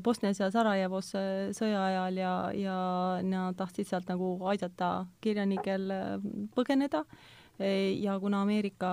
[0.06, 1.14] Bosnias ja Sarajevos
[1.58, 2.80] sõja ajal ja, ja
[3.26, 5.90] nad tahtsid sealt nagu aidata kirjanikel
[6.54, 7.04] põgeneda.
[7.60, 8.92] Ja kuna Ameerika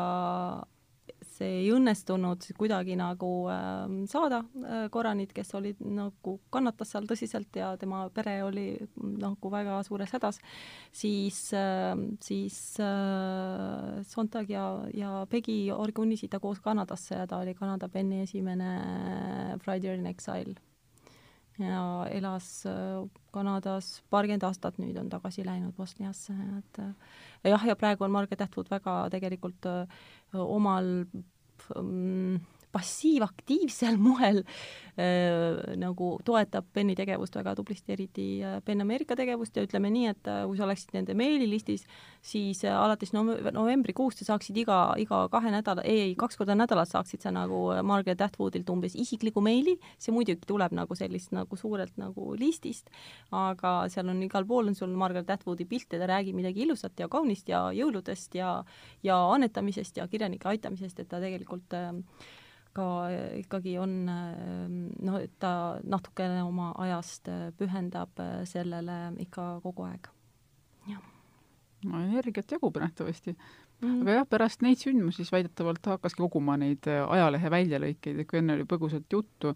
[1.45, 7.73] ei õnnestunud kuidagi nagu äh, saada äh, Koranit, kes olid nagu, kannatas seal tõsiselt ja
[7.81, 8.67] tema pere oli
[9.01, 10.41] nagu väga suures hädas,
[10.93, 17.55] siis äh,, siis äh, Sontag ja, ja Pegi organisid ta koos Kanadasse ja ta oli
[17.59, 18.75] Kanada Penni esimene
[19.63, 20.59] Friday in Exile.
[21.61, 27.77] Ja elas äh, Kanadas paarkümmend aastat, nüüd on tagasi läinud Bosniasse, et äh, jah, ja
[27.77, 29.67] praegu on Margaret Atwood väga tegelikult
[30.33, 30.91] omal
[31.77, 32.41] mm,
[32.73, 39.65] passiivaktiivsel moel äh, nagu toetab Benni tegevust väga tublisti, eriti äh, Ben Ameerika tegevust ja
[39.67, 41.87] ütleme nii, et äh, kui sa oleksid nende meililistis,
[42.23, 46.95] siis äh, alates no novembrikuust sa saaksid iga, iga kahe nädala, ei, kaks korda nädalas
[46.95, 51.59] saaksid sa nagu äh, Margaret Atwoodilt umbes isikliku meili, see muidugi tuleb nagu sellist nagu
[51.59, 52.91] suurelt nagu listist,
[53.35, 57.01] aga seal on igal pool on sul Margaret Atwoodi pilt ja ta räägib midagi ilusat
[57.01, 58.61] ja kaunist ja jõuludest ja
[59.03, 61.93] ja annetamisest ja kirjanike aitamisest, et ta tegelikult äh,
[62.77, 62.87] ka
[63.41, 65.53] ikkagi on noh, et ta
[65.83, 70.11] natukene oma ajast pühendab sellele ikka kogu aeg.
[70.91, 71.03] jah.
[71.91, 74.01] no energiat jagub nähtavasti mm..
[74.03, 78.59] aga jah, pärast neid sündmusi siis väidetavalt hakkaski koguma neid ajalehe väljalõikeid, et kui enne
[78.59, 79.55] oli põgusalt juttu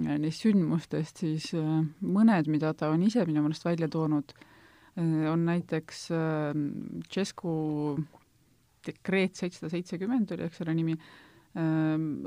[0.00, 4.34] neist sündmustest, siis mõned, mida ta on ise minu meelest välja toonud,
[4.96, 6.04] on näiteks
[7.08, 7.54] Tšesku
[8.86, 11.29] dekreet seitsesada seitsekümmend oli, eks selle nimi, Ehm,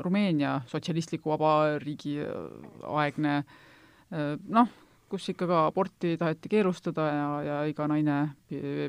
[0.03, 4.67] Rumeenia sotsialistliku vabariigi äh, aegne äh, noh,
[5.09, 8.17] kus ikka ka aborti taheti keelustada ja, ja iga naine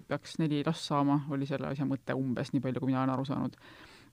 [0.08, 3.26] peaks neli last saama, oli selle asja mõte umbes, nii palju, kui mina olen aru
[3.28, 3.56] saanud.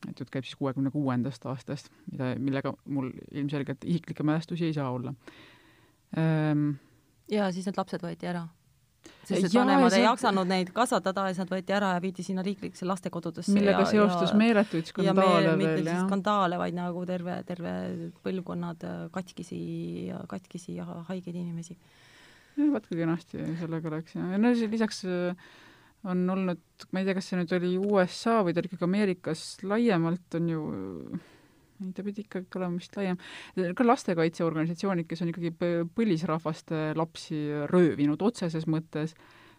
[0.10, 4.92] et jutt käib siis kuuekümne kuuendast aastast, mida, millega mul ilmselgelt isiklikke mälestusi ei saa
[4.92, 5.14] olla
[6.18, 6.74] ehm,.
[7.32, 8.48] ja siis need lapsed võeti ära
[9.28, 12.44] sest et vanemad ei jaksanud neid kasvatada ja siis nad võeti ära ja viidi sinna
[12.46, 13.54] riiklikesse lastekodudesse.
[13.56, 16.04] millega ja, seostus meeletuid skandaale veel, jah.
[16.06, 17.74] skandaale, vaid nagu terve, terve
[18.26, 19.60] põlvkonnad äh, katkisi,
[20.32, 21.78] katkisi ja haigeid inimesi.
[22.62, 25.52] vaat kui kenasti sellega läks ja, ja no lisaks äh,
[26.10, 26.62] on olnud,
[26.92, 30.50] ma ei tea, kas see nüüd oli USA või ta oli ikkagi Ameerikas laiemalt, on
[30.50, 30.64] ju
[31.82, 33.20] ei, ta pidi ikkagi olema vist laiem,
[33.78, 35.54] ka lastekaitseorganisatsioonid, kes on ikkagi
[35.98, 39.16] põlisrahvaste lapsi röövinud otseses mõttes,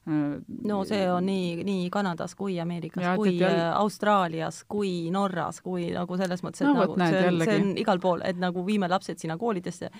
[0.06, 3.70] äh, no see on nii, nii Kanadas kui Ameerikas ja, kui jälle...
[3.82, 7.72] Austraalias kui Norras kui nagu selles mõttes, et no, nagu näed, see on, see on
[7.84, 9.90] igal pool, et nagu viime lapsed sinna koolidesse,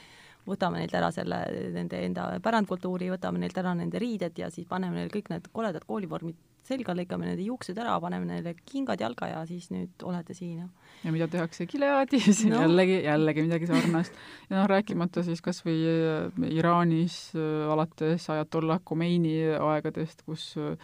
[0.47, 1.39] võtame neilt ära selle,
[1.75, 5.87] nende enda pärandkultuuri, võtame neilt ära nende riided ja siis paneme neile kõik need koledad
[5.87, 10.69] koolivormid selga, lõikame nende juuksed ära, paneme neile kingad jalga ja siis nüüd olete siin.
[11.03, 12.63] Ja mida tehakse Gileadis no.
[12.63, 14.17] jällegi, jällegi midagi sarnast.
[14.49, 20.77] ja noh, rääkimata siis kas või äh, Iraanis äh, alates ajatollah Khomeini aegadest, kus äh,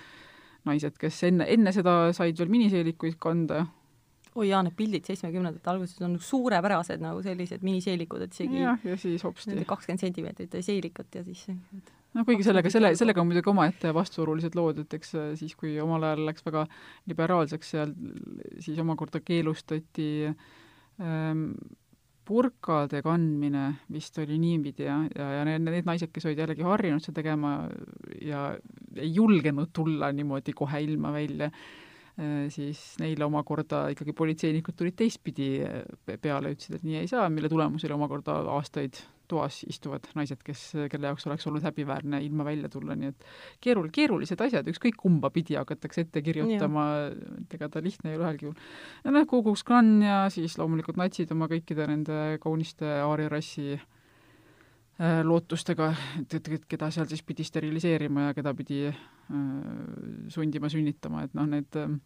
[0.68, 3.64] naised, kes enne, enne seda said veel miniseelikuid kanda,
[4.38, 8.98] oi jaa, need pildid seitsmekümnendate alguses on suurepärased nagu sellised miniseelikud, et isegi jah, ja
[9.00, 11.46] siis hopsti kakskümmend sentimeetrit seelikut ja siis
[12.16, 15.74] no kuigi sellega, selle, sellega on muidugi omaette vastuolulised lood, et eks äh, siis, kui
[15.82, 16.64] omal ajal läks väga
[17.10, 17.92] liberaalseks seal,
[18.64, 21.50] siis omakorda keelustati ähm,
[22.28, 27.04] purkade kandmine vist oli niipidi ja, ja, ja need, need naised, kes olid jällegi harjunud
[27.04, 27.52] seda tegema
[28.24, 28.50] ja
[28.96, 31.48] ei julgenud tulla niimoodi kohe ilma välja,
[32.18, 37.28] äh, siis neile omakorda ikkagi politseinikud tulid teistpidi äh, peale, ütlesid, et nii ei saa,
[37.32, 42.70] mille tulemusel omakorda aastaid toas istuvad naised, kes, kelle jaoks oleks olnud häbiväärne ilma välja
[42.72, 43.26] tulla, nii et
[43.64, 46.86] keerul-, keerulised asjad, ükskõik kumba pidi hakatakse ette kirjutama,
[47.42, 48.58] et ega ta lihtne ei ole ühelgi juhul.
[49.04, 55.20] ja noh, Ku Klux Klan ja siis loomulikult natsid oma kõikide nende kauniste aaria-rassi äh,
[55.24, 59.02] lootustega, et, et, et keda seal siis pidi steriliseerima ja keda pidi äh,
[60.32, 61.98] sundima sünnitama, et noh, need äh,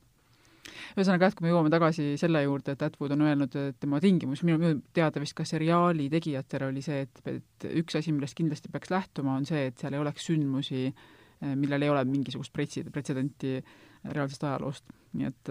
[0.97, 4.45] ühesõnaga jah, kui me jõuame tagasi selle juurde, et Atwood on öelnud, et tema tingimus,
[4.47, 8.93] minu, teada vist ka seriaali tegijatel oli see, et, et üks asi, millest kindlasti peaks
[8.95, 10.87] lähtuma, on see, et seal ei oleks sündmusi
[11.59, 13.57] millel ei ole mingisugust pretsi-, pretsedenti
[14.05, 14.93] reaalsest ajaloost.
[15.19, 15.51] nii et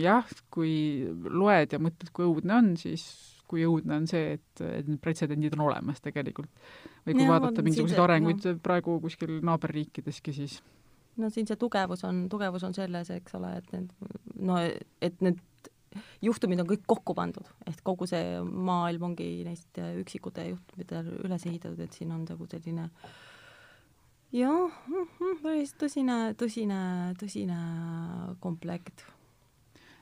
[0.00, 0.74] jah, kui
[1.12, 3.06] loed ja mõtled, kui õudne on, siis
[3.46, 6.50] kui õudne on see, et, et need pretsedendid on olemas tegelikult.
[7.06, 8.56] või kui ja, vaadata mingisuguseid arenguid no.
[8.62, 10.58] praegu kuskil naaberriikideski, siis
[11.16, 13.92] no siin see tugevus on, tugevus on selles, eks ole, et need,
[14.48, 15.40] no et need
[16.24, 21.80] juhtumid on kõik kokku pandud, et kogu see maailm ongi neist üksikute juhtumitele üles ehitatud,
[21.80, 22.88] et siin on nagu selline
[24.36, 24.80] jah,
[25.42, 26.80] päris tõsine, tõsine,
[27.20, 27.60] tõsine
[28.44, 29.06] komplekt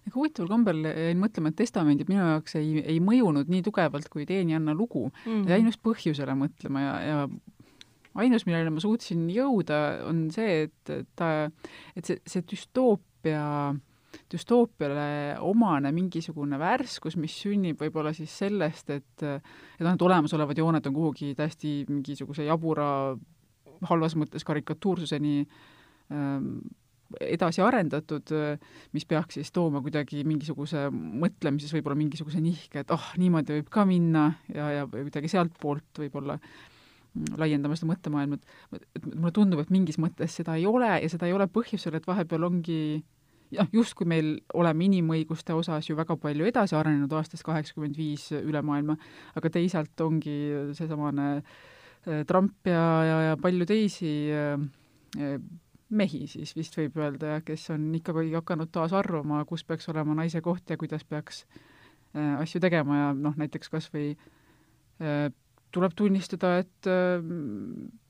[0.04, 4.26] aga huvitaval kombel jäin mõtlema, et testamendid minu jaoks ei, ei mõjunud nii tugevalt kui
[4.28, 5.30] teenijanna lugu mm.
[5.30, 5.48] -hmm.
[5.48, 7.28] jäin just põhjusele mõtlema ja, ja
[8.20, 11.30] ainus, millele ma suutsin jõuda, on see, et ta,
[11.96, 13.44] et see, see düstoopia,
[14.30, 15.08] düstoopiale
[15.42, 20.96] omane mingisugune värskus, mis sünnib võib-olla siis sellest, et et noh, et olemasolevad jooned on
[20.96, 22.88] kuhugi täiesti mingisuguse jabura
[23.90, 25.40] halvas mõttes karikatuursuseni
[26.14, 26.56] ähm,
[27.20, 28.30] edasi arendatud,
[28.94, 33.68] mis peaks siis tooma kuidagi mingisuguse mõtlemises võib-olla mingisuguse nihke, et ah oh,, niimoodi võib
[33.72, 36.38] ka minna ja, ja kuidagi sealtpoolt võib-olla
[37.38, 41.28] laiendama seda mõttemaailma, et, et mulle tundub, et mingis mõttes seda ei ole ja seda
[41.28, 42.78] ei ole põhjusel, et vahepeal ongi
[43.54, 48.62] jah, justkui meil oleme inimõiguste osas ju väga palju edasi arenenud aastast kaheksakümmend viis üle
[48.66, 48.96] maailma,
[49.38, 50.38] aga teisalt ongi
[50.76, 55.38] seesamane äh, Trump ja, ja, ja palju teisi äh,
[55.94, 60.42] mehi siis vist võib öelda, kes on ikkagi hakanud taas arvama, kus peaks olema naise
[60.44, 61.44] koht ja kuidas peaks
[62.16, 65.28] äh, asju tegema ja noh, näiteks kas või äh,
[65.74, 67.22] tuleb tunnistada, et äh,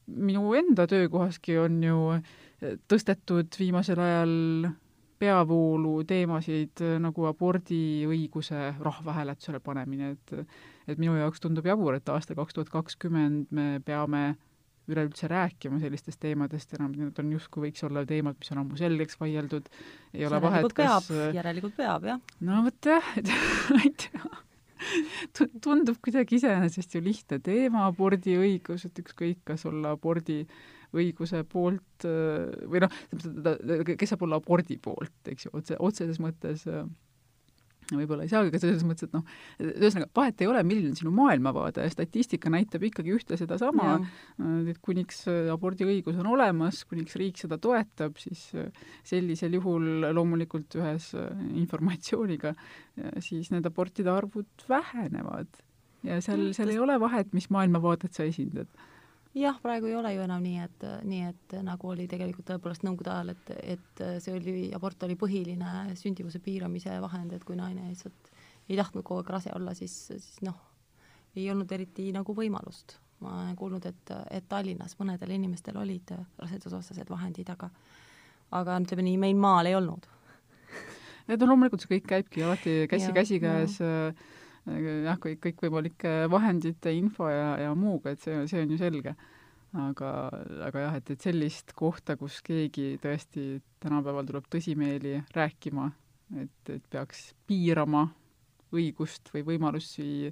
[0.06, 4.34] minu enda töökohaski on ju äh, tõstetud viimasel ajal
[5.22, 10.38] peavoolu teemasid äh, nagu abordiõiguse rahvahääletusele panemine, et
[10.84, 14.34] et minu jaoks tundub jabur, et aastal kaks tuhat kakskümmend me peame
[14.84, 19.16] üleüldse rääkima sellistest teemadest enam, need on justkui võiks olla teemad, mis on ammu selgeks
[19.16, 19.70] vaieldud,
[20.12, 22.20] ei ole vahet, kas järelikult peab, jah.
[22.44, 23.32] no vot jah, et
[23.72, 24.34] ma ei tea
[25.64, 33.00] tundub kuidagi iseenesest ju lihtne teema, abordiõigus, et ükskõik, kas olla abordiõiguse poolt või noh,
[33.94, 36.84] kes saab olla abordi poolt, eks ju, otse, otseses mõttes äh,
[37.92, 39.24] võib-olla ei saagi, aga selles mõttes, et noh,
[39.60, 43.98] ühesõnaga vahet ei ole, milline on sinu maailmavaade, statistika näitab ikkagi ühte sedasama,
[44.70, 48.46] et kuniks abordiõigus on olemas, kuniks riik seda toetab, siis
[49.06, 51.12] sellisel juhul loomulikult ühes
[51.54, 52.54] informatsiooniga,
[53.24, 55.62] siis need abortide arvud vähenevad.
[56.04, 58.68] ja seal, seal ei ole vahet, mis maailmavaadet sa esindad
[59.34, 63.12] jah, praegu ei ole ju enam nii, et, nii et nagu oli tegelikult tõepoolest Nõukogude
[63.14, 68.30] ajal, et, et see oli, abort oli põhiline sündivuse piiramise vahend, et kui naine lihtsalt
[68.68, 70.56] ei tahtnud kogu aeg rase olla, siis, siis noh,
[71.36, 72.98] ei olnud eriti nagu võimalust.
[73.24, 77.70] ma olen kuulnud, et, et Tallinnas mõnedel inimestel olid rasedusvastased vahendid, aga
[78.54, 80.06] aga ütleme nii, meil maal ei olnud.
[81.28, 84.26] et no loomulikult see kõik käibki alati käsi käsikäes äh,
[84.66, 89.14] jah, kõik, kõikvõimalike vahendite, info ja, ja muuga, et see, see on ju selge.
[89.74, 90.08] aga,
[90.68, 95.88] aga jah, et, et sellist kohta, kus keegi tõesti tänapäeval tuleb tõsimeeli rääkima,
[96.40, 98.06] et, et peaks piirama
[98.74, 100.30] õigust või võimalusi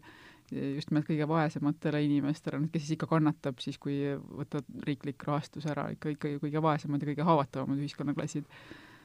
[0.52, 5.88] just nimelt kõige vaesematele inimestele, kes siis ikka kannatab siis, kui võtad riiklik rahastus ära,
[5.94, 8.48] ikka, ikka kõige vaesemad ja kõige haavatavamad ühiskonnaklassid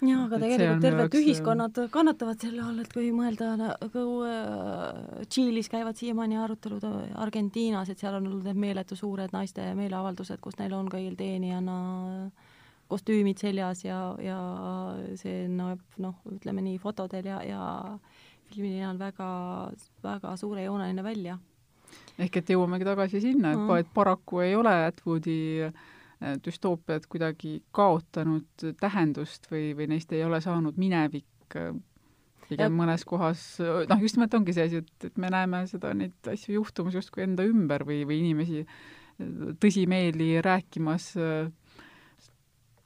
[0.06, 5.98] jaa, aga tegelikult terved ühiskonnad kannatavad selle all, et kui mõelda nagu äh, Tšiilis käivad
[5.98, 10.76] siiamaani arutelud äh, Argentiinas, et seal on olnud need meeletu suured naiste meeleavaldused, kus neil
[10.78, 11.78] on kõigil teenijana
[12.88, 14.38] kostüümid seljas ja, ja
[15.20, 17.62] see näeb noh, ütleme nii fotodel ja, ja
[18.54, 19.28] filmil väga,
[20.06, 21.36] väga suurejooneline välja.
[22.22, 25.97] ehk et jõuamegi tagasi sinna, et et paraku ei ole Atwoodi äh, Äh,
[26.46, 31.76] düstoopiad kuidagi kaotanud tähendust või, või neist ei ole saanud minevik äh,
[32.48, 36.32] pigem mõnes kohas, noh, just nimelt ongi see asi, et, et me näeme seda, neid
[36.32, 38.78] asju juhtumas justkui enda ümber või, või inimesi äh,
[39.62, 41.12] tõsimeeli rääkimas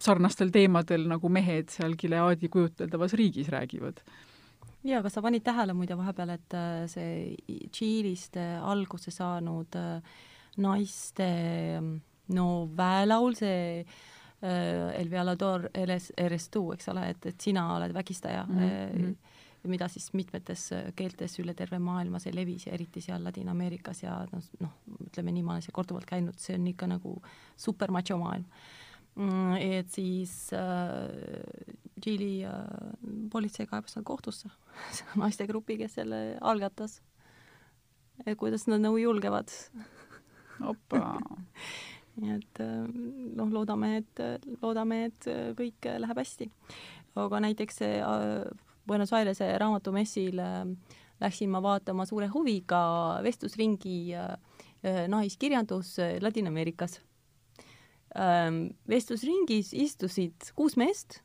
[0.02, 4.02] sarnastel teemadel, nagu mehed seal Gileadi kujuteldavas riigis räägivad.
[4.84, 6.56] jaa, kas sa panid tähele muide vahepeal, et
[6.90, 7.36] see
[7.70, 9.78] Tšiilist alguse saanud
[10.58, 11.28] naiste
[12.36, 17.94] no väelaul, see äh, El Violador eres, eres tu, eks ole, et, et sina oled
[17.94, 18.60] vägistaja mm.
[18.60, 19.16] -hmm.
[19.64, 24.28] Mida siis mitmetes äh, keeltes üle terve maailma see levis ja eriti seal Ladina-Ameerikas ja
[24.32, 24.72] noh, noh,
[25.06, 27.22] ütleme nii, ma olen seal korduvalt käinud, see on ikka nagu
[27.58, 28.46] super macho maailm
[29.16, 29.56] mm,.
[29.60, 31.10] et siis äh,
[32.02, 32.54] Tšiili äh,
[33.32, 34.50] politsei kaebas nad kohtusse
[35.22, 37.02] naistegrupi, kes selle algatas.
[38.38, 39.50] kuidas nad nagu julgevad
[40.62, 41.20] opa
[42.20, 42.62] nii et
[43.38, 44.22] noh, loodame, et,
[44.62, 46.50] loodame, et kõik läheb hästi.
[47.16, 47.80] aga näiteks
[48.88, 50.42] Buenos Airese raamatumessil
[51.22, 52.82] läksin ma vaatama suure huviga
[53.24, 54.14] vestlusringi
[55.08, 57.00] naiskirjandus Ladina-Ameerikas.
[58.90, 61.22] vestlusringis istusid kuus meest,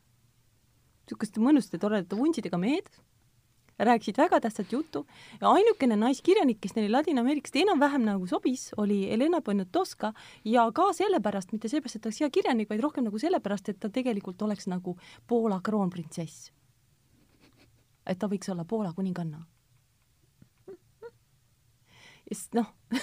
[1.07, 2.87] niisuguste mõnusate toredate vuntsidega mehed
[3.79, 5.07] rääkisid väga tähtsat juttu
[5.41, 10.13] ja ainukene naiskirjanik, kes neile Ladina-Ameerikast enam-vähem nagu sobis, oli Helena Poniatowska
[10.45, 13.79] ja ka sellepärast, mitte sellepärast, et ta oleks hea kirjanik, vaid rohkem nagu sellepärast, et
[13.79, 14.97] ta tegelikult oleks nagu
[15.27, 16.51] Poola kroonprintsess.
[18.05, 19.45] et ta võiks olla Poola kuninganna.
[22.33, 22.65] sest noh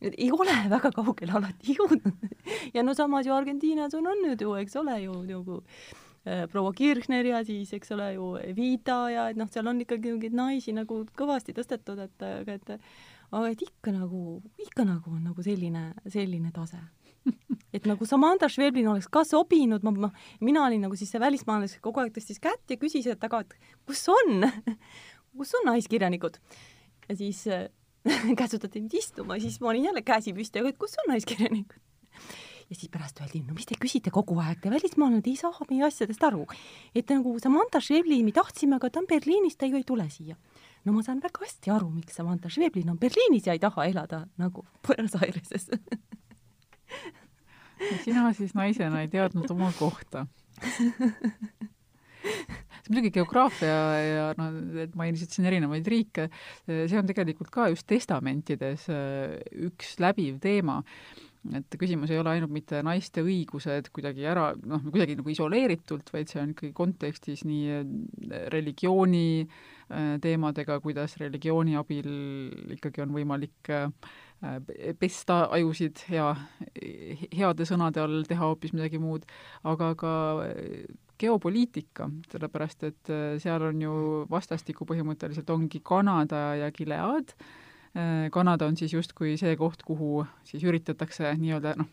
[0.00, 2.28] ei ole väga kaugele alati jõudnud
[2.74, 5.62] ja no samas ju Argentiinas on olnud ju, eks ole ju nagu
[5.96, 6.05] Äh,
[6.50, 10.34] proua Kirchner ja siis, eks ole ju, Evita ja et noh, seal on ikkagi mingeid
[10.34, 12.72] naisi nagu kõvasti tõstetud, et, aga et
[13.30, 16.78] aga et ikka nagu, ikka nagu on nagu selline, selline tase.
[17.74, 20.10] et nagu Samantha Schweblin oleks ka sobinud, ma, ma,
[20.40, 23.42] mina olin nagu siis see välismaalane, kes kogu aeg tõstis kätt ja küsis, et aga,
[23.42, 23.56] et
[23.86, 24.46] kus on
[25.36, 26.38] kus on naiskirjanikud?
[27.08, 27.68] ja siis äh,
[28.40, 31.82] käsutati mind istuma, siis ma olin jälle käsi püsti, aga et kus on naiskirjanikud?
[32.70, 35.86] Ja siis pärast öeldi, no mis te küsite kogu aeg, te välismaalased ei saa meie
[35.86, 36.46] asjadest aru.
[36.94, 40.36] et nagu Samantha me tahtsime, aga ta on Berliinis, ta ju ei tule siia.
[40.84, 44.26] no ma saan väga hästi aru, miks Samantha Schweblin on Berliinis ja ei taha elada
[44.36, 45.70] nagu Buenos Aireses
[48.04, 50.26] sina siis naisena ei teadnud oma kohta.
[52.86, 56.28] Muidugi geograafia ja noh, et mainisid siin erinevaid riike,
[56.66, 59.36] see on tegelikult ka just testamentides äh,
[59.66, 60.80] üks läbiv teema
[61.54, 66.30] et küsimus ei ole ainult mitte naiste õigused kuidagi ära, noh, kuidagi nagu isoleeritult, vaid
[66.30, 72.10] see on ikkagi kontekstis nii äh, religiooni äh, teemadega, kuidas religiooni abil
[72.76, 73.90] ikkagi on võimalik äh,
[75.00, 76.28] pesta ajusid hea,
[77.32, 79.24] heade sõnade all, teha hoopis midagi muud,
[79.64, 80.14] aga ka
[81.16, 83.94] geopoliitika, sellepärast et seal on ju
[84.28, 87.32] vastastikku põhimõtteliselt ongi Kanada ja Gilead,
[88.32, 91.88] Kanada on siis justkui see koht, kuhu siis üritatakse nii-öelda noh,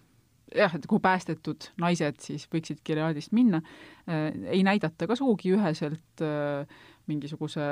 [0.55, 3.61] jah, et kuhu päästetud naised siis võiksid Gileadist minna,
[4.09, 6.67] äh, ei näidata ka sugugi üheselt äh,
[7.07, 7.63] mingisuguse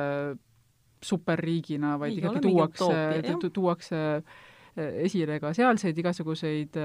[1.01, 4.01] superriigina, vaid ei ikkagi tuuakse, tuuakse
[4.77, 6.77] esile ka sealseid igasuguseid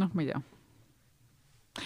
[0.00, 0.40] noh, ma ei tea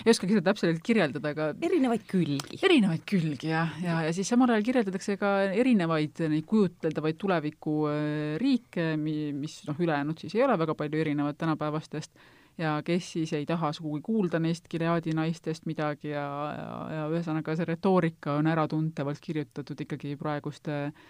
[0.05, 2.59] ei oskagi seda täpselt kirjeldada, aga erinevaid külgi.
[2.65, 8.87] erinevaid külgi, jah, ja, ja, ja siis samal ajal kirjeldatakse ka erinevaid neid kujuteldavaid tulevikuriike,
[8.95, 12.17] äh, mis noh, ülejäänud siis ei ole väga palju erinevad tänapäevastest,
[12.59, 17.57] ja kes siis ei taha sugugi kuulda neist Gileadi naistest midagi ja, ja, ja ühesõnaga
[17.59, 21.05] see retoorika on äratuntavalt kirjutatud ikkagi praeguste äh,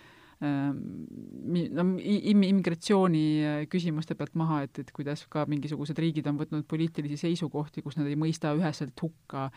[2.42, 7.82] immigratsiooni äh, küsimuste pealt maha, et, et kuidas ka mingisugused riigid on võtnud poliitilisi seisukohti,
[7.84, 9.50] kus nad ei mõista üheselt hukka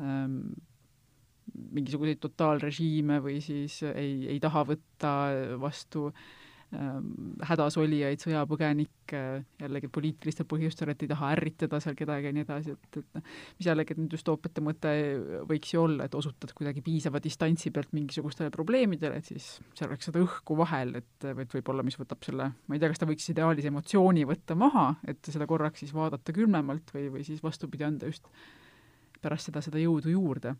[0.00, 0.52] ähm,
[1.52, 5.10] mingisuguseid totaalrežiime või siis ei, ei taha võtta
[5.60, 6.41] vastu äh,
[6.72, 9.20] hädas olijaid, sõjapõgenikke,
[9.60, 13.26] jällegi poliitilistel põhjustel, et ei taha ärritada seal kedagi ja nii edasi, et, et noh,
[13.58, 14.92] mis jällegi nüüd düstoopiate mõte
[15.50, 20.08] võiks ju olla, et osutad kuidagi piisava distantsi pealt mingisugustele probleemidele, et siis seal oleks
[20.08, 23.28] seda õhku vahel, et, et võib-olla, mis võtab selle, ma ei tea, kas ta võiks
[23.34, 28.08] ideaalis emotsiooni võtta maha, et seda korraks siis vaadata külmemalt või, või siis vastupidi, anda
[28.08, 28.32] just
[29.22, 30.56] pärast seda seda jõudu juurde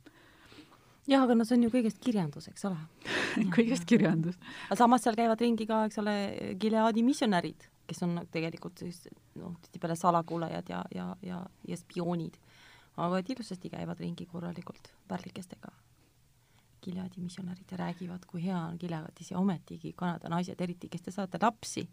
[1.09, 2.79] jah, aga no see on ju kõigest kirjandus, eks ole
[3.57, 4.39] kõigest kirjandus.
[4.69, 6.17] aga samas seal käivad ringi ka, eks ole,
[6.61, 9.05] Gileadi missionärid, kes on tegelikult siis
[9.41, 12.39] noh, tihtipeale salakuulajad ja, ja, ja, ja spioonid.
[12.97, 15.73] aga et ilusasti käivad ringi korralikult pärlikestega.
[16.83, 21.15] Gileadi missionärid ja räägivad, kui hea on Gileadis ja ometigi Kanada naised, eriti kes te
[21.15, 21.87] saate lapsi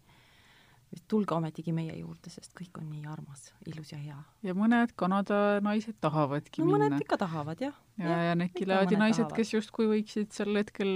[1.07, 4.17] tulge ometigi meie juurde, sest kõik on nii armas, ilus ja hea.
[4.43, 6.87] ja mõned Kanada naised tahavadki no, minna.
[6.89, 7.77] mõned ikka tahavad, jah.
[7.99, 10.91] Ja, ja, need Gileadi naised, kes justkui võiksid sel hetkel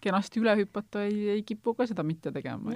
[0.00, 2.74] kenasti üle hüpata, ei, ei kipu ka seda mitte tegema.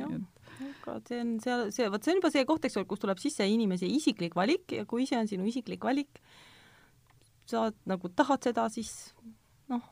[0.85, 3.20] aga see on seal, see, vot see on juba see koht, eks ole, kus tuleb
[3.22, 6.20] sisse inimese isiklik valik ja kui see on sinu isiklik valik,
[7.51, 8.93] sa nagu tahad seda, siis
[9.72, 9.82] noh,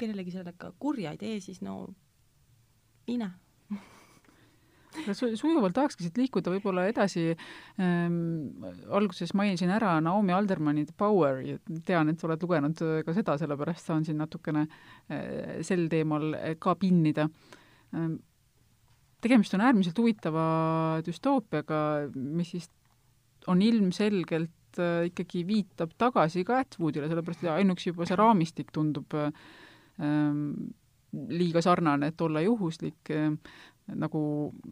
[0.00, 1.82] kellelegi sellega kurja ei tee, siis no
[3.10, 3.32] mine
[5.14, 11.58] su-, sujuvalt tahakski siit liikuda võib-olla edasi ähm,, alguses mainisin ära Naomi Aldermanni The Power'i,
[11.86, 16.34] tean, et sa oled lugenud äh, ka seda, sellepärast saan siin natukene äh, sel teemal
[16.38, 17.28] äh, ka pinnida
[17.94, 18.18] ähm,.
[19.20, 20.42] tegemist on äärmiselt huvitava
[21.04, 21.80] düstoopiaga,
[22.16, 22.70] mis siis
[23.52, 30.44] on ilmselgelt ikkagi viitab tagasi ka Atwoodile, sellepärast et ainuüksi juba see raamistik tundub ähm,
[31.10, 33.10] liiga sarnane, et olla juhuslik,
[33.90, 34.20] nagu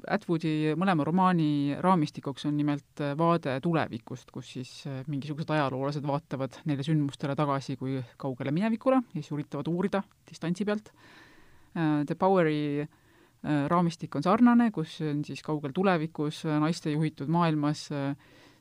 [0.06, 4.72] Atwoodi mõlema romaani raamistikuks on nimelt vaade tulevikust, kus siis
[5.10, 10.92] mingisugused ajaloolased vaatavad neile sündmustele tagasi kui kaugele minevikule ja siis üritavad uurida distantsi pealt.
[11.74, 12.86] The Poweri
[13.42, 18.14] raamistik on sarnane, kus on siis kaugel tulevikus naiste juhitud maailmas äh,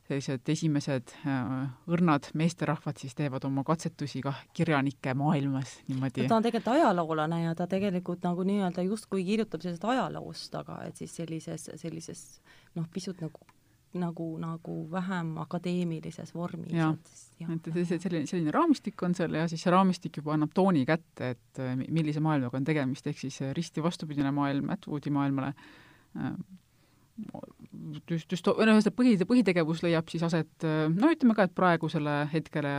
[0.08, 6.26] sellised esimesed äh, õrnad meesterahvad siis teevad oma katsetusi ka kirjanike maailmas niimoodi.
[6.28, 11.00] ta on tegelikult ajaloolane ja ta tegelikult nagu nii-öelda justkui kirjutab sellest ajaloost, aga et
[11.00, 12.26] siis sellises, sellises
[12.78, 13.46] noh, pisut nagu
[13.98, 16.72] nagu, nagu vähem akadeemilises vormis.
[16.76, 16.92] jah,
[17.54, 17.70] et
[18.02, 21.74] selline, selline, raamistik on seal ja siis see raamistik juba annab tooni kätte, et äh,
[21.88, 25.54] millise maailmaga on tegemist, ehk siis risti vastupidine maailm Atwoodi maailmale
[28.10, 32.22] just, just, või noh, see põhi, põhitegevus leiab siis aset no ütleme ka, et praegusele
[32.32, 32.74] hetkele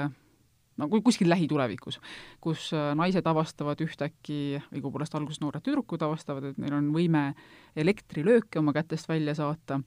[0.79, 1.99] no kuskil lähitulevikus,
[2.41, 7.25] kus äh, naised avastavad ühtäkki, õigupoolest alguses noored tüdrukud avastavad, et neil on võime
[7.79, 9.81] elektrilööke oma kätest välja saata,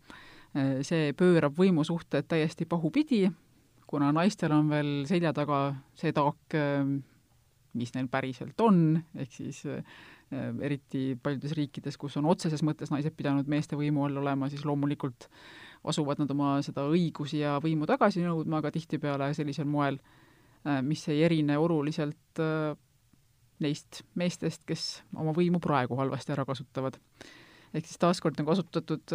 [0.57, 3.25] äh, see pöörab võimusuhted täiesti pahupidi,
[3.89, 5.65] kuna naistel on veel selja taga
[5.99, 6.85] see taak, äh,
[7.79, 9.63] mis neil päriselt on, ehk siis
[10.33, 15.29] eriti paljudes riikides, kus on otseses mõttes naised pidanud meeste võimu all olema, siis loomulikult
[15.89, 19.99] asuvad nad oma seda õigusi ja võimu tagasi nõudma, aga tihtipeale sellisel moel,
[20.65, 22.73] äh, mis ei erine oluliselt äh,
[23.63, 26.99] neist meestest, kes oma võimu praegu halvasti ära kasutavad.
[27.73, 29.13] ehk siis taaskord on kasutatud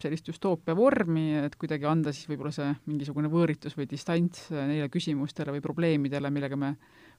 [0.00, 5.52] sellist düstoopia vormi, et kuidagi anda siis võib-olla see mingisugune võõritus või distants neile küsimustele
[5.52, 6.76] või probleemidele, millega me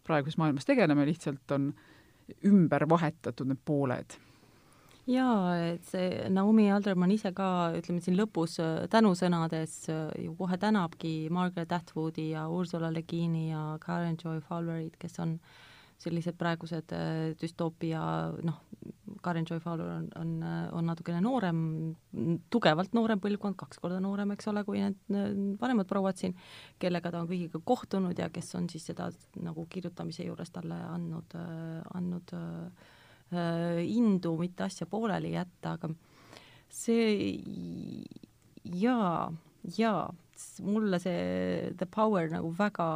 [0.07, 1.97] praeguses maailmas tegeleme, lihtsalt on äh,
[2.46, 4.18] ümber vahetatud need pooled?
[5.08, 10.58] Jaa, et see Naomi Alderman ise ka, ütleme siin lõpus äh, tänusõnades äh, ju kohe
[10.60, 15.38] tänabki Margaret Atwoodi ja Ursula Le Guin'i ja Karen Joy Fowlerit, kes on
[16.02, 18.02] sellised praegused äh, düstoopia
[18.45, 18.62] noh,
[19.26, 20.34] Karen Joy Fowler on, on,
[20.78, 21.62] on natukene noorem,
[22.54, 26.36] tugevalt noorem põlvkond, kaks korda noorem, eks ole, kui need vanemad prouad siin,
[26.80, 29.10] kellega ta on kõigiga kohtunud ja kes on siis seda
[29.43, 31.34] nagu kirjutamise juures talle andnud,
[31.98, 35.91] andnud äh, indu mitte asja pooleli jätta, aga
[36.70, 37.41] see
[38.78, 39.28] jaa,
[39.78, 40.06] jaa
[40.62, 42.88] mulle see The Power nagu väga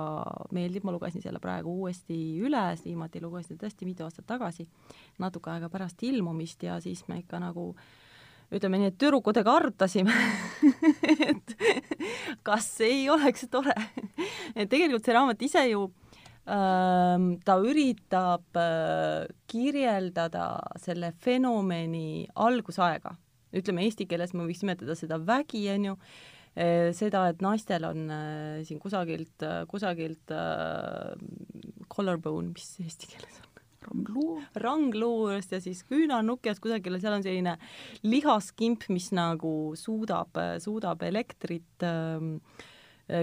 [0.56, 4.68] meeldib, ma lugesin selle praegu uuesti üle, viimati lugesin tõesti mitu aastat tagasi,
[5.22, 7.72] natuke aega pärast ilmumist ja siis me ikka nagu
[8.52, 10.16] ütleme nii, et tüdrukutega arutasime
[11.30, 11.56] et
[12.44, 13.76] kas ei oleks tore.
[14.56, 15.86] Et tegelikult see raamat ise ju
[16.52, 20.52] ähm, ta üritab äh, kirjeldada
[20.84, 23.16] selle fenomeni algusaega,
[23.56, 28.10] ütleme eesti keeles me võiks nimetada seda vägi, on ju, Eh, seda, et naistel on
[28.12, 30.34] äh, siin kusagilt, äh, kusagilt
[31.92, 33.48] collarbone, mis eesti keeles on?
[33.82, 34.42] rangluu.
[34.62, 37.56] rangluurest ja siis küünarnukest kusagile, seal on selline
[38.04, 42.36] lihaskimp, mis nagu suudab, suudab elektrit ähm,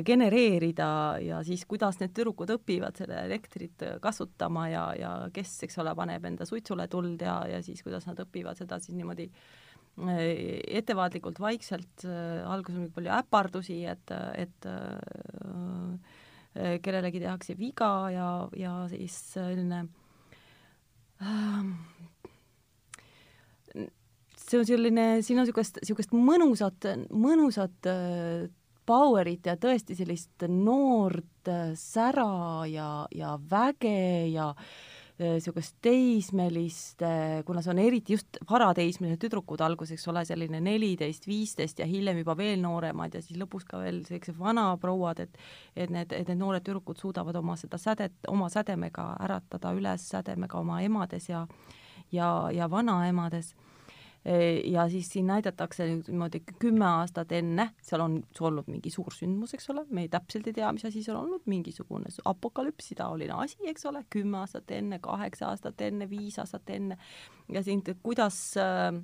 [0.04, 0.88] genereerida
[1.22, 6.26] ja siis kuidas need tüdrukud õpivad seda elektrit kasutama ja, ja kes, eks ole, paneb
[6.28, 9.67] enda suitsule tuld ja, ja siis kuidas nad õpivad seda siis niimoodi Äh,
[9.98, 16.16] ettevaatlikult, vaikselt, äh, alguses on palju äpardusi, et, et äh,
[16.82, 18.28] kellelegi tehakse viga ja,
[18.58, 19.84] ja siis selline
[21.22, 21.64] äh,
[24.48, 28.46] see on selline, siin on niisugust, niisugust mõnusat, mõnusat äh,
[28.88, 34.87] power'it ja tõesti sellist noort äh, sära ja, ja väge ja äh,
[35.18, 37.02] niisugust teismelist,
[37.46, 42.22] kuna see on eriti just varateismelised tüdrukud alguses, eks ole, selline neliteist, viisteist ja hiljem
[42.22, 45.42] juba veel nooremad ja siis lõpus ka veel sellised vanaprouad, et
[45.76, 50.58] et need, et need noored tüdrukud suudavad oma seda sädet, oma sädemega äratada üles sädemega
[50.58, 51.46] oma emades ja
[52.12, 53.54] ja, ja vanaemades
[54.64, 59.70] ja siis siin näidatakse niimoodi kümme aastat enne, seal on olnud mingi suur sündmus, eks
[59.72, 64.04] ole, me ei, täpselt ei tea, mis asi seal olnud, mingisugune apokalüpsidaoline asi, eks ole,
[64.10, 66.98] kümme aastat enne, kaheksa aastat enne, viis aastat enne.
[67.52, 68.98] Ja siin, kuidas äh,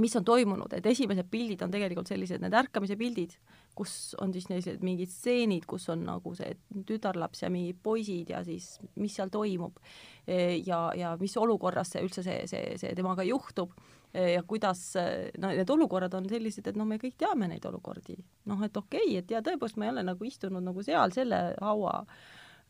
[0.00, 3.34] mis on toimunud, et esimesed pildid on tegelikult sellised, need ärkamise pildid,
[3.76, 6.54] kus on siis sellised mingid stseenid, kus on nagu see
[6.88, 9.80] tütarlaps ja mingid poisid ja siis mis seal toimub.
[10.28, 13.74] Ja, ja mis olukorras see üldse see, see, see temaga juhtub
[14.14, 14.82] ja kuidas,
[15.40, 18.18] no need olukorrad on sellised, et noh, me kõik teame neid olukordi,
[18.50, 21.42] noh, et okei okay,, et ja tõepoolest ma ei ole nagu istunud nagu seal selle
[21.62, 22.16] haua äh,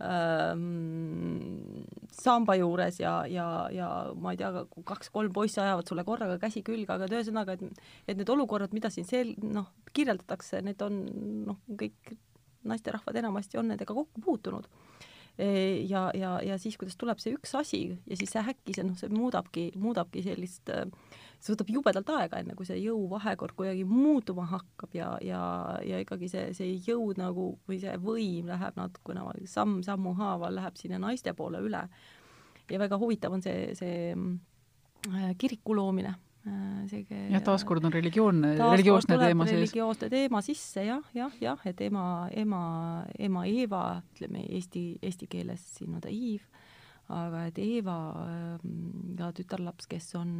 [0.02, 3.88] ähm, samba juures ja, ja, ja
[4.18, 7.62] ma ei tea, kaks-kolm poissi ajavad sulle korraga käsi külge, aga et ühesõnaga, et
[8.08, 11.02] et need olukorrad, mida siin sel-, noh, kirjeldatakse, need on
[11.48, 12.14] noh, kõik
[12.68, 14.68] naisterahvad enamasti on nendega kokku puutunud.
[15.38, 18.98] Ja, ja, ja siis, kuidas tuleb see üks asi ja siis see äkki see noh,
[19.00, 20.68] see muudabki, muudabki sellist,
[21.42, 25.42] see võtab jubedalt aega, enne kui see jõuvahekord kuidagi muutuma hakkab ja, ja,
[25.86, 31.02] ja ikkagi see, see jõud nagu või see võim läheb natukene samm-sammu haaval läheb sinna
[31.02, 31.86] naiste poole üle.
[32.70, 38.40] ja väga huvitav on see, see äh, kiriku loomine Äh, seega jah, taaskord on religioon,
[38.42, 39.60] religioosne teema sees.
[39.60, 42.62] religioosne teema sisse jah, jah, jah, et ema, ema,
[43.14, 46.42] ema Eeva, ütleme eesti, eesti keeles siin on ta Iiv,
[47.14, 50.34] aga et Eeva ähm, ja tütarlaps, kes on,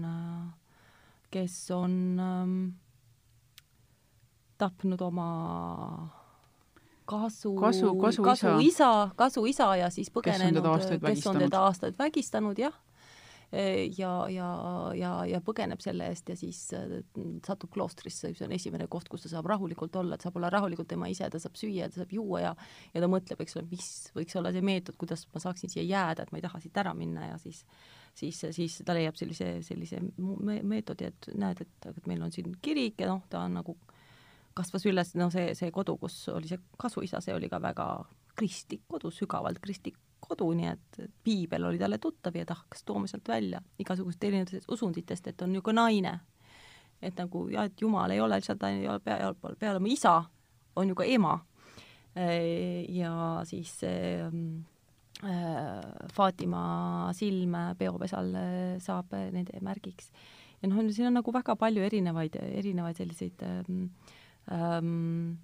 [1.33, 2.57] kes on ähm,
[4.61, 5.29] tapnud oma
[7.09, 10.65] kasu, kasu, kasu, kasu isa, isa, kasu isa ja siis põgenenud,
[11.03, 12.79] kes on teda aastaid vägistanud, jah.
[13.53, 14.47] Ja, ja,
[14.97, 17.03] ja, ja põgeneb selle eest ja siis äh,
[17.45, 20.89] satub kloostrisse, see on esimene koht, kus ta saab rahulikult olla, et saab olla rahulikult
[20.89, 22.55] tema ise, ta saab süüa, ta saab juua ja
[22.95, 26.25] ja ta mõtleb, eks ole, mis võiks olla see meetod, kuidas ma saaksin siia jääda,
[26.25, 27.61] et ma ei taha siit ära minna ja siis
[28.15, 30.01] siis, siis ta leiab sellise, sellise
[30.63, 33.77] meetodi, et näed, et, et meil on siin kirik ja noh, ta on nagu
[34.57, 37.87] kasvas üles, no see, see kodu, kus oli see kasuisa, see oli ka väga
[38.37, 43.09] kristlik kodu, sügavalt kristlik kodu, nii et piibel oli talle tuttav ja ta hakkas tooma
[43.11, 46.21] sealt välja igasugust erinevatest usunditest, et on niisugune naine.
[47.03, 50.23] et nagu jah, et Jumal ei ole lihtsalt, ei ole pea, peale oma isa,
[50.77, 51.41] on ju ka ema.
[52.89, 53.81] ja siis
[55.27, 58.35] äh, Fatima silm peopesal
[58.83, 60.11] saab nende märgiks.
[60.63, 63.89] ja noh, siin on nagu väga palju erinevaid, erinevaid selliseid ähm,
[64.51, 65.39] ähm,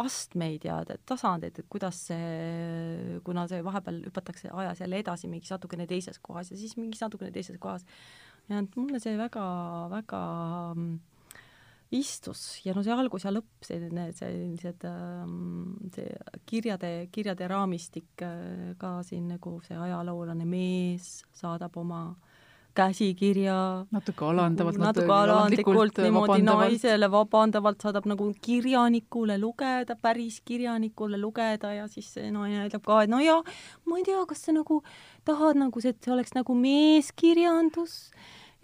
[0.00, 5.86] astmeid ja tasandeid, et kuidas see, kuna see vahepeal hüpatakse ajas jälle edasi mingis natukene
[5.90, 7.84] teises kohas ja siis mingis natukene teises kohas.
[8.48, 9.44] ja mulle see väga,
[9.90, 10.22] väga
[10.74, 10.98] mm,
[11.94, 16.10] istus ja no see algus ja lõpp, selline, sellised, ähm, see
[16.50, 22.34] kirjade, kirjade raamistik äh, ka siin nagu see ajaloolane mees saadab oma äh,
[22.74, 23.86] käsikirja.
[23.90, 24.78] natuke alandavalt.
[24.78, 32.30] natuke alandlikult niimoodi naisele vabandavalt saadab nagu kirjanikule lugeda, päris kirjanikule lugeda ja siis see
[32.34, 33.40] naine ütleb ka, et no ja
[33.86, 34.82] ma ei tea, kas sa nagu
[35.24, 37.98] tahad nagu, et see oleks nagu meeskirjandus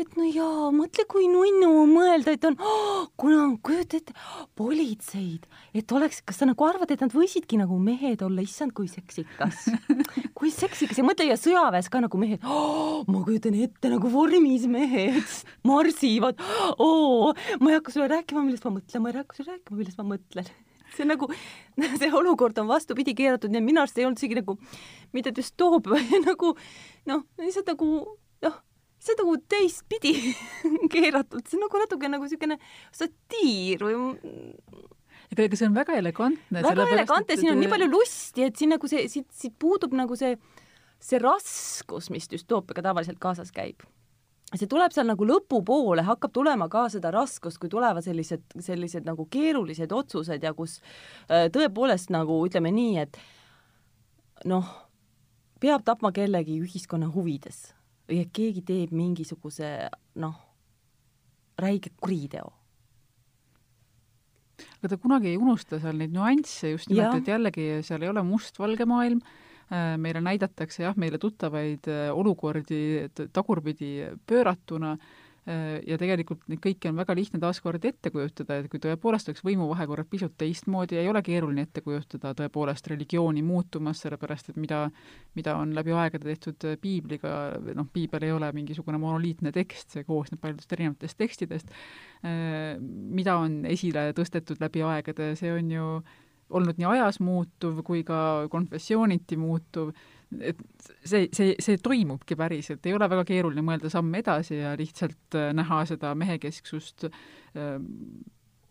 [0.01, 4.15] et no jaa, mõtle, kui nunnu mõelda, et on oh,, kuna kujuta ette,
[4.59, 5.47] politseid,
[5.77, 9.67] et oleks, kas sa nagu arvad, et nad võisidki nagu mehed olla, issand, kui seksikas.
[10.41, 10.97] Kui seksikas.
[10.97, 12.41] Ja mõtle ja sõjaväes ka nagu mehed.
[12.49, 15.21] Oh,, ma kujutan ette nagu vormis mehed.
[15.69, 16.41] Marsivad.
[16.81, 20.01] Oh,, ma ei hakka sulle rääkima, millest ma mõtlen, ma ei hakka sulle rääkima, millest
[20.01, 20.49] ma mõtlen.
[20.97, 21.29] See on nagu,
[22.01, 24.57] see olukord on vastupidi keeratud, nii et minu arust ei olnud isegi nagu
[25.15, 26.57] mitte düstoopia, nagu
[27.11, 27.93] noh, lihtsalt nagu
[28.43, 28.59] noh
[29.01, 30.15] see on nagu teistpidi
[30.95, 32.59] keeratud, see on nagu natuke nagu niisugune
[32.95, 33.95] satiir või
[35.31, 36.65] ega, ega see on väga elegantne.
[36.65, 40.19] väga elegantne, siin on nii palju lusti, et siin nagu see, siit, siit puudub nagu
[40.19, 40.35] see,
[41.01, 43.87] see raskus, mis düstoopiaga tavaliselt kaasas käib.
[44.53, 49.29] see tuleb seal nagu lõpupoole, hakkab tulema ka seda raskust, kui tulevad sellised, sellised nagu
[49.31, 50.81] keerulised otsused ja kus
[51.31, 53.21] äh, tõepoolest nagu ütleme nii, et
[54.51, 54.67] noh,
[55.61, 57.69] peab tapma kellegi ühiskonna huvides
[58.11, 59.69] et keegi teeb mingisuguse
[60.23, 60.39] noh,
[61.61, 62.53] räige kuriteo.
[64.81, 68.23] aga ta kunagi ei unusta seal neid nüansse just nimelt, et jällegi seal ei ole
[68.25, 69.23] mustvalge maailm,
[69.73, 73.93] äh, meile näidatakse jah, meile tuttavaid äh, olukordi tagurpidi
[74.29, 74.97] pööratuna
[75.47, 80.09] ja tegelikult neid kõiki on väga lihtne taaskord ette kujutada, et kui tõepoolest oleks võimuvahekorrad
[80.11, 84.83] pisut teistmoodi, ei ole keeruline ette kujutada tõepoolest religiooni muutumas, sellepärast et mida,
[85.39, 87.35] mida on läbi aegade tehtud piibliga,
[87.75, 91.73] noh, piibel ei ole mingisugune monoliitne tekst, see koosneb paljudest erinevatest tekstidest,
[92.21, 95.91] äh, mida on esile tõstetud läbi aegade, see on ju
[96.51, 99.95] olnud nii ajas muutuv kui ka konfessiooniti muutuv
[100.39, 100.61] et
[101.05, 105.51] see, see, see toimubki päriselt, ei ole väga keeruline mõelda samm edasi ja lihtsalt äh,
[105.57, 107.77] näha seda mehekesksust äh,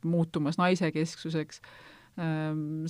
[0.08, 1.62] muutumas naisekesksuseks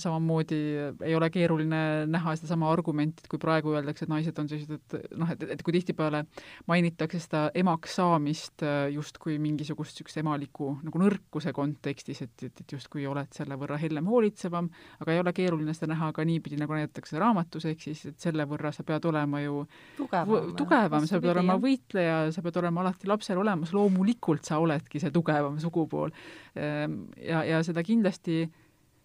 [0.00, 0.60] samamoodi
[1.06, 5.16] ei ole keeruline näha sedasama argumenti, et kui praegu öeldakse, et naised on sellised, et
[5.18, 6.24] noh, et, et kui tihtipeale
[6.70, 12.74] mainitakse seda emaks saamist äh, justkui mingisugust niisugust emaliku nagu nõrkuse kontekstis, et, et, et
[12.76, 14.70] justkui oled selle võrra hellem hoolitsevam,
[15.00, 18.46] aga ei ole keeruline seda näha ka niipidi, nagu näidatakse raamatus, ehk siis, et selle
[18.50, 19.64] võrra sa pead olema ju
[19.98, 25.02] tugevam, tugevam, sa pead olema võitleja, sa pead olema alati lapsel olemas, loomulikult sa oledki
[25.02, 26.14] see tugevam sugupool.
[26.58, 28.44] Ehm, ja, ja seda kindlasti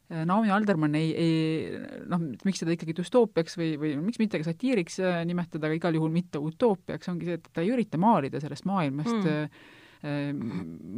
[0.10, 1.78] Naomi Alderman ei, ei
[2.12, 5.98] noh, miks seda ikkagi düstoopiaks või, või miks mitte ka satiiriks äh, nimetada, aga igal
[5.98, 9.74] juhul mitte utoopiaks, ongi see, et ta ei ürita maalida sellest maailmast mm.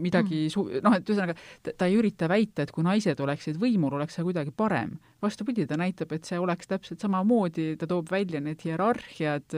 [0.04, 1.38] midagi su-, noh, et ühesõnaga,
[1.70, 4.98] ta ei ürita väita, et kui naised oleksid võimul, oleks see kuidagi parem.
[5.24, 9.56] vastupidi, ta näitab, et see oleks täpselt samamoodi, ta toob välja need hierarhiad,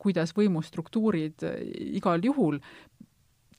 [0.00, 1.44] kuidas võimustruktuurid
[2.00, 2.62] igal juhul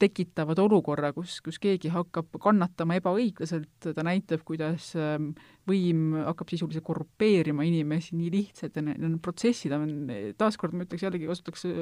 [0.02, 5.32] tekitavad olukorra, kus, kus keegi hakkab kannatama ebaõiglaselt, ta näitab, kuidas ähm,
[5.70, 9.89] võim hakkab sisuliselt korrupeerima inimesi nii lihtsalt ja need, need protsessid on,
[10.38, 11.82] taaskord ma ütleks jällegi, kasutaks äh,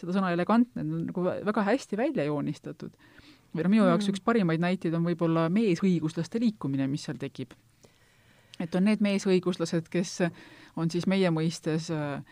[0.00, 2.94] seda sõna elegantne, need on nagu väga hästi välja joonistatud.
[3.52, 4.14] või noh, minu jaoks mm.
[4.14, 7.56] üks parimaid näiteid on võib-olla meesõiguslaste liikumine, mis seal tekib.
[8.62, 10.20] et on need meesõiguslased, kes
[10.76, 12.22] on siis meie mõistes äh,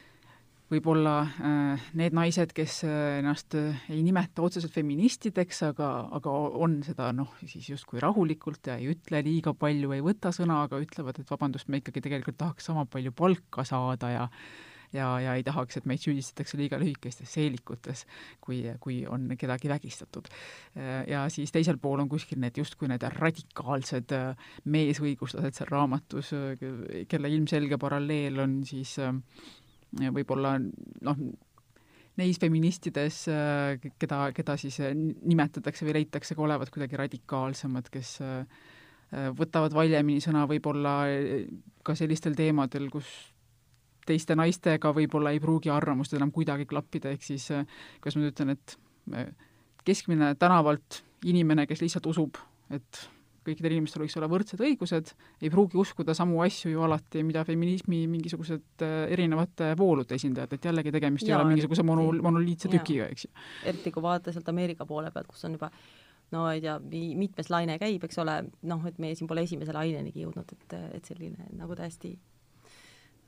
[0.71, 6.81] võib-olla äh, need naised, kes äh, ennast äh, ei nimeta otseselt feministideks, aga, aga on
[6.87, 11.21] seda noh, siis justkui rahulikult ja ei ütle liiga palju, ei võta sõna, aga ütlevad,
[11.21, 14.27] et vabandust, me ikkagi tegelikult tahaks sama palju palka saada ja
[14.91, 18.01] ja, ja ei tahaks, et meid süüdistatakse liiga lühikestes seelikutes,
[18.43, 20.27] kui, kui on kedagi vägistatud.
[21.07, 24.17] ja siis teisel pool on kuskil need justkui need radikaalsed
[24.67, 26.33] meesõiguslased seal raamatus,
[27.07, 28.97] kelle ilmselge paralleel on siis
[29.99, 31.23] võib-olla noh,
[32.21, 33.25] neis feministides,
[33.99, 38.19] keda, keda siis nimetatakse või leitakse ka olevat kuidagi radikaalsemad, kes
[39.39, 40.95] võtavad valjemini sõna võib-olla
[41.87, 43.09] ka sellistel teemadel, kus
[44.07, 48.55] teiste naistega võib-olla ei pruugi arvamused enam kuidagi klappida, ehk siis kuidas ma nüüd ütlen,
[48.55, 48.77] et
[49.87, 52.39] keskmine tänavalt inimene, kes lihtsalt usub,
[52.71, 53.07] et
[53.51, 58.05] kõikidel inimestel võiks olla võrdsed õigused, ei pruugi uskuda samu asju ju alati, mida feminismi
[58.11, 63.11] mingisugused äh, erinevate voolude esindajad, et jällegi tegemist ja, ei ole mingisuguse mono, monoliitse tükiga,
[63.11, 63.35] eks ju.
[63.73, 65.71] eriti kui vaadata sealt Ameerika poole pealt, kus on juba
[66.35, 66.77] no ei tea,
[67.19, 68.37] mitmes laine käib, eks ole,
[68.71, 72.13] noh, et meie siin pole esimese lainenigi jõudnud, et, et selline nagu täiesti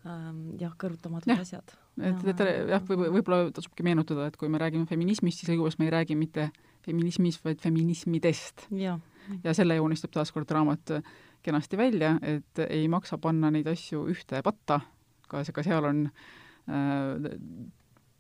[0.06, 1.40] ähm, jah, kõrvutamatud ja.
[1.42, 1.74] asjad.
[2.00, 5.90] et, et jah, võib, võib-olla tasubki meenutada, et kui me räägime feminismist, siis õigupoolest me
[5.90, 6.50] ei räägi mitte
[6.86, 8.68] feminismist, vaid feminismidest.
[8.78, 9.00] jah
[9.44, 10.96] ja selle joonistab taaskord raamat
[11.42, 14.80] kenasti välja, et ei maksa panna neid asju ühte patta,
[15.28, 17.30] ka, ka seal on äh,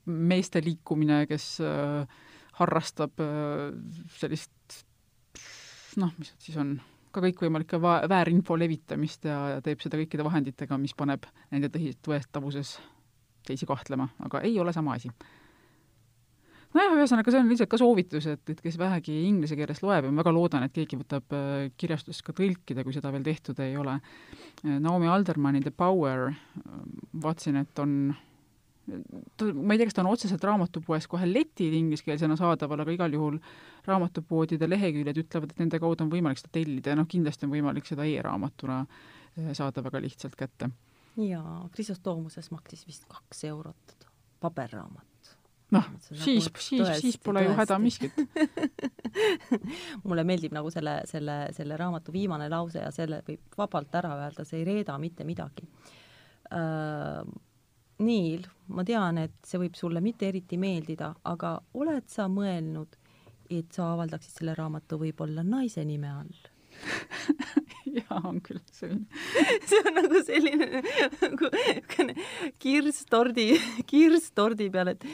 [0.06, 2.06] meeste liikumine, kes äh,
[2.58, 3.68] harrastab äh,
[4.18, 4.80] sellist
[6.00, 6.74] noh, mis siis on,
[7.12, 12.78] ka kõikvõimalike väärinfo levitamist ja, ja teeb seda kõikide vahenditega, mis paneb nende tõsiseltvõetavuses
[13.46, 15.10] teisi kahtlema, aga ei ole sama asi
[16.72, 20.12] nojah, ühesõnaga see on lihtsalt ka soovitus, et, et kes vähegi inglise keeles loeb ja
[20.12, 23.76] ma väga loodan, et keegi võtab äh, kirjastust ka tõlkida, kui seda veel tehtud ei
[23.80, 23.98] ole.
[24.64, 26.76] Äh, Naomi Aldermani The Power, äh,
[27.24, 28.14] vaatasin, et on
[29.36, 33.18] ta, ma ei tea, kas ta on otseselt raamatupoes kohe letil ingliskeelsena saadaval, aga igal
[33.18, 33.38] juhul
[33.88, 37.88] raamatupoodide leheküljed ütlevad, et nende kaudu on võimalik seda tellida ja noh, kindlasti on võimalik
[37.88, 38.82] seda e-raamatuna
[39.56, 40.68] saada väga lihtsalt kätte.
[41.16, 43.96] jaa, Krisostoomuses maksis vist kaks eurot
[44.42, 45.11] paberraamat
[45.72, 47.50] noh, siis, siis, siis pole tõesti.
[47.50, 48.18] ju häda miskit
[50.06, 54.46] mulle meeldib nagu selle, selle, selle raamatu viimane lause ja selle võib vabalt ära öelda,
[54.48, 55.68] see ei reeda mitte midagi
[56.52, 57.24] uh,.
[58.02, 58.42] Niil,
[58.74, 62.96] ma tean, et see võib sulle mitte eriti meeldida, aga oled sa mõelnud,
[63.52, 66.48] et sa avaldaksid selle raamatu võib-olla naise nime all
[67.98, 69.06] jaa, on küll selline
[69.68, 70.82] see on nagu selline
[71.20, 72.16] nagu niisugune
[72.62, 73.48] kirss tordi,
[73.88, 75.06] kirss tordi peal, et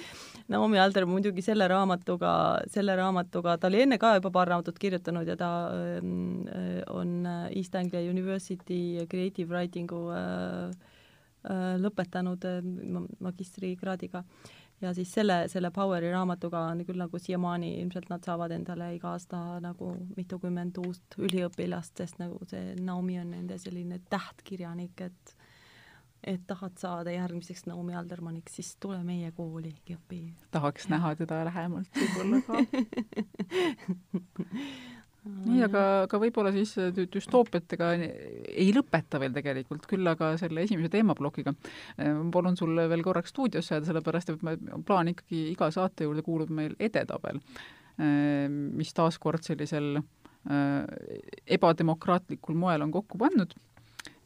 [0.49, 2.31] Naomi Alder muidugi selle raamatuga,
[2.73, 7.27] selle raamatuga, ta oli enne ka juba paar raamatut kirjutanud ja ta ähm, äh, on
[7.51, 10.71] East Anglia University Creative Writingu äh,
[11.51, 12.63] äh, lõpetanud äh,
[13.21, 14.25] magistrikraadiga.
[14.81, 19.11] Ja siis selle, selle Poweri raamatuga on küll nagu siiamaani ilmselt nad saavad endale iga
[19.17, 25.38] aasta nagu mitukümmend uut üliõpilast, sest nagu see Naomi on nende selline tähtkirjanik, et
[26.27, 30.21] et tahad saada järgmiseks Naomi Aldermaniks, siis tule meie kooli, õpi.
[30.55, 30.97] tahaks ja.
[30.97, 32.55] näha teda lähemalt võib-olla ka
[35.29, 36.75] nii, aga, aga võib-olla siis
[37.13, 41.55] düstoopiatega ei lõpeta veel tegelikult, küll aga selle esimese teemaplokiga.
[42.35, 44.57] palun sul veel korraks stuudiosse jääda, sellepärast et me,
[44.87, 47.41] plaan ikkagi iga saate juurde kuulub meil edetabel,
[47.99, 50.05] mis taaskord sellisel äh,
[51.59, 53.57] ebademokraatlikul moel on kokku pannud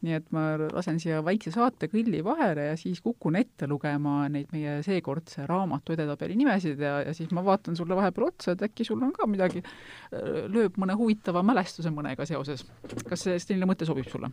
[0.03, 4.51] nii et ma lasen siia väikse saate kõlli vahele ja siis kukun ette lugema neid
[4.53, 8.87] meie seekordse raamatu edetabeli nimesid ja, ja siis ma vaatan sulle vahepeal otsa, et äkki
[8.87, 9.63] sul on ka midagi,
[10.51, 12.65] lööb mõne huvitava mälestuse mõnega seoses.
[13.07, 14.31] kas see selline mõte sobib sulle?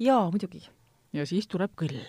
[0.00, 0.64] jaa, muidugi.
[1.12, 2.00] ja siis tuleb kõll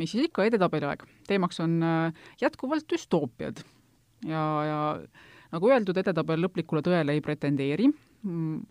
[0.00, 1.04] mis siis ikka, edetabeli aeg.
[1.28, 3.62] teemaks on äh, jätkuvalt düstoopiad.
[4.26, 4.80] ja, ja
[5.52, 7.90] nagu öeldud, edetabel lõplikule tõele ei pretendeeri.
[8.26, 8.64] Mm,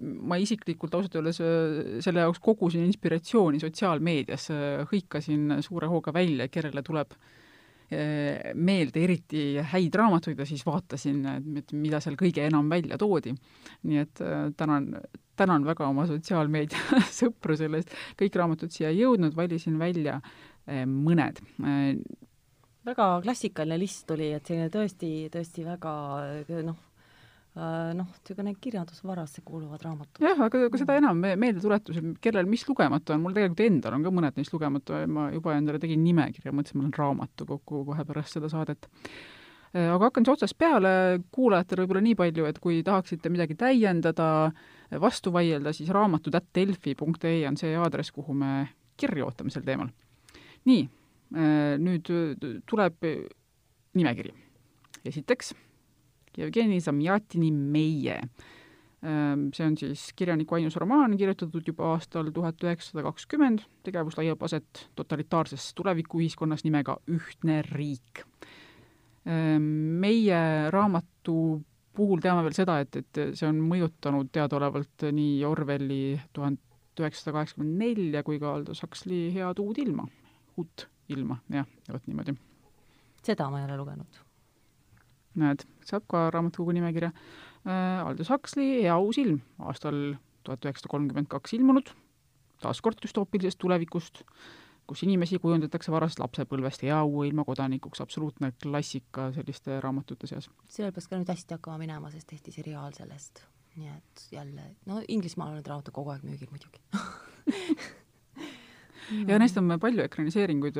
[0.00, 1.40] ma isiklikult ausalt öeldes
[2.04, 4.46] selle jaoks kogusin inspiratsiooni sotsiaalmeedias,
[4.88, 7.12] hõikasin suure hooga välja, kellele tuleb
[7.90, 11.24] meelde eriti häid raamatuid ja siis vaatasin,
[11.58, 13.34] et mida seal kõige enam välja toodi.
[13.82, 14.22] nii et
[14.56, 14.92] tänan,
[15.36, 20.20] tänan väga oma sotsiaalmeedia sõpru selle eest, kõik raamatud siia ei jõudnud, valisin välja
[20.86, 21.42] mõned
[22.86, 25.92] väga klassikaline list oli, et selline tõesti, tõesti väga
[26.66, 26.78] noh,
[27.54, 30.22] noh, niisugune kirjandusvarasse kuuluvad raamatud.
[30.22, 33.96] jah, aga, aga seda enam me meeldetuletus, et kellel mis lugemata on, mul tegelikult endal
[33.96, 38.06] on ka mõned neist lugemata, ma juba endale tegin nimekirja, mõtlesin, ma olen raamatukokku kohe
[38.06, 38.86] pärast seda saadet.
[39.74, 40.92] Äh, aga hakkan siis otsast peale,
[41.34, 44.30] kuulajatele võib-olla nii palju, et kui tahaksite midagi täiendada,
[45.02, 48.54] vastu vaielda, siis raamatud.delfi.ee on see aadress, kuhu me
[49.00, 49.90] kirja ootame sel teemal.
[50.70, 50.88] nii
[51.30, 53.28] Äh, nüüd äh, tuleb äh,
[53.94, 54.32] nimekiri.
[55.06, 55.54] esiteks
[56.38, 58.20] Jevgeni Zamjatini Meie.
[59.00, 64.84] See on siis kirjaniku ainus romaan, kirjutatud juba aastal tuhat üheksasada kakskümmend, tegevus leiab aset
[64.98, 68.26] totalitaarses tulevikuühiskonnas nimega Ühtne riik.
[69.24, 71.36] Meie raamatu
[71.96, 76.60] puhul teame veel seda, et, et see on mõjutanud teadaolevalt nii Orwelli tuhat
[77.00, 80.04] üheksasada kaheksakümmend nelja kui ka Aldous Huxley Head uut ilma,
[80.60, 82.36] uut ilma, jah, vot niimoodi.
[83.24, 84.20] seda ma ei ole lugenud.
[85.38, 88.06] Näed, saab ka raamatukogu nimekirja äh,.
[88.06, 91.92] Aldous Huxley Hea uus ilm, aastal tuhat üheksasada kolmkümmend kaks ilmunud,
[92.62, 94.24] taas kord düstoopilisest tulevikust,
[94.90, 100.50] kus inimesi kujundatakse varast lapsepõlvest hea uue ilma kodanikuks, absoluutne klassika selliste raamatute seas.
[100.68, 103.34] sellel peaks ka nüüd hästi hakkama minema, sest tehti seriaal sellest.
[103.76, 106.80] nii et jälle, no Inglismaal on need raamatud kogu aeg müügil muidugi
[109.30, 110.76] ja neist on palju ekraniseeringuid.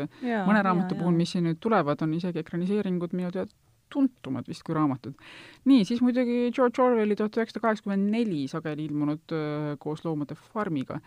[0.48, 3.54] mõne raamatu puhul, mis siin nüüd tulevad, on isegi ekraniseeringud minu teada
[3.92, 5.14] tuntumad vist kui raamatud.
[5.70, 9.36] nii, siis muidugi George Orwelli tuhat üheksasada kaheksakümmend neli sageli ilmunud
[9.78, 11.00] koos Loomade farmiga.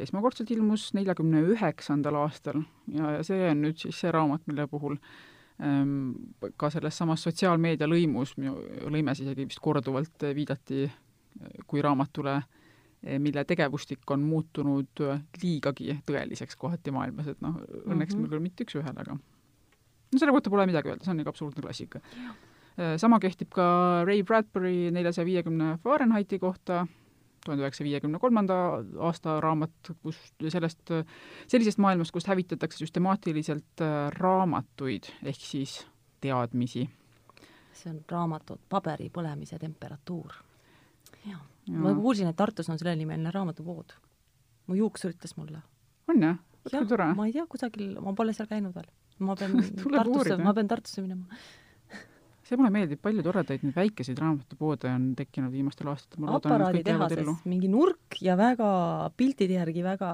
[0.00, 4.96] esmakordselt ilmus neljakümne üheksandal aastal ja, ja see on nüüd siis see raamat, mille puhul
[5.60, 6.14] ähm,
[6.56, 10.88] ka selles samas sotsiaalmeedia lõimus, lõimes isegi vist korduvalt viidati
[11.66, 12.40] kui raamatule
[13.18, 15.02] mille tegevustik on muutunud
[15.42, 18.20] liigagi tõeliseks kohati maailmas, et noh, õnneks mm -hmm.
[18.20, 19.16] meil küll mitte üks-ühele, aga
[20.12, 22.00] no selle kohta pole midagi öelda, see on ikka absoluutne klassika.
[22.76, 23.66] Eh, sama kehtib ka
[24.08, 26.84] Ray Bradbury neljasaja viiekümne Fahrenheiti kohta,
[27.44, 28.56] tuhande üheksasaja viiekümne kolmanda
[29.08, 30.94] aasta raamat, kus sellest,
[31.48, 33.84] sellisest maailmast, kust hävitatakse süstemaatiliselt
[34.18, 35.80] raamatuid ehk siis
[36.20, 36.88] teadmisi.
[37.72, 40.34] see on raamatud paberi põlemise temperatuur.
[41.24, 43.92] jaa ma kuulsin, et Tartus on sellenimeline raamatupood.
[44.66, 45.62] mu juuksur ütles mulle.
[46.08, 46.38] on jah?
[46.88, 47.14] tore.
[47.14, 48.90] ma ei tea, kusagil, ma pole seal käinud veel.
[49.20, 49.58] Ma pean
[49.96, 51.40] Tartusse, ma pean Tartusse minema
[52.50, 56.26] see mulle meeldib, palju toredaid neid väikeseid raamatupoode on tekkinud viimastel aastatel.
[56.34, 58.70] aparaaditehases mingi nurk ja väga
[59.16, 60.10] piltide järgi väga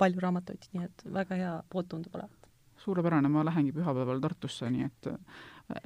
[0.00, 2.48] palju raamatuid, nii et väga hea pood tundub olevat.
[2.84, 5.36] suurepärane, ma lähengi pühapäeval Tartusse, nii et äh,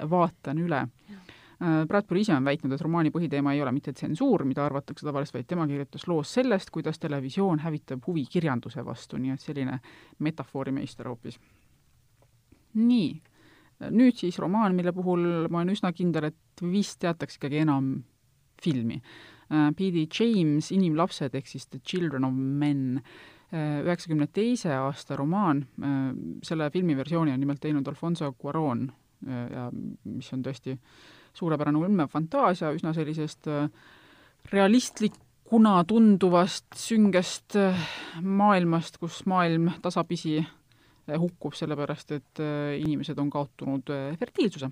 [0.09, 0.81] vaatan üle.
[1.59, 5.39] Äh, Bradbury ise on väitnud, et romaani põhiteema ei ole mitte tsensuur, mida arvatakse tavaliselt,
[5.39, 9.79] vaid tema kirjutas loos sellest, kuidas televisioon hävitab huvi kirjanduse vastu, nii et selline
[10.19, 11.39] metafoorimeister hoopis.
[12.77, 13.09] Nii,
[13.95, 17.91] nüüd siis romaan, mille puhul ma olen üsna kindel, et vist teatakse ikkagi enam
[18.61, 18.99] filmi.
[19.49, 20.05] Äh, P.D.
[20.11, 23.01] James Inimlapsed ehk siis The Children of Men,
[23.53, 25.65] äh, üheksakümne teise aasta romaan,
[26.45, 28.89] selle filmiversiooni on nimelt teinud Alfonso Cuaron
[29.27, 30.99] ja mis on tõesti äh,
[31.37, 33.69] suurepärane ulme fantaasia üsna sellisest äh,
[34.51, 37.89] realistlikuna tunduvast süngest äh,
[38.21, 40.49] maailmast, kus maailm tasapisi äh,
[41.17, 42.41] hukkub, sellepärast et
[42.79, 43.89] inimesed on kaotanud
[44.19, 44.69] fertiilsuse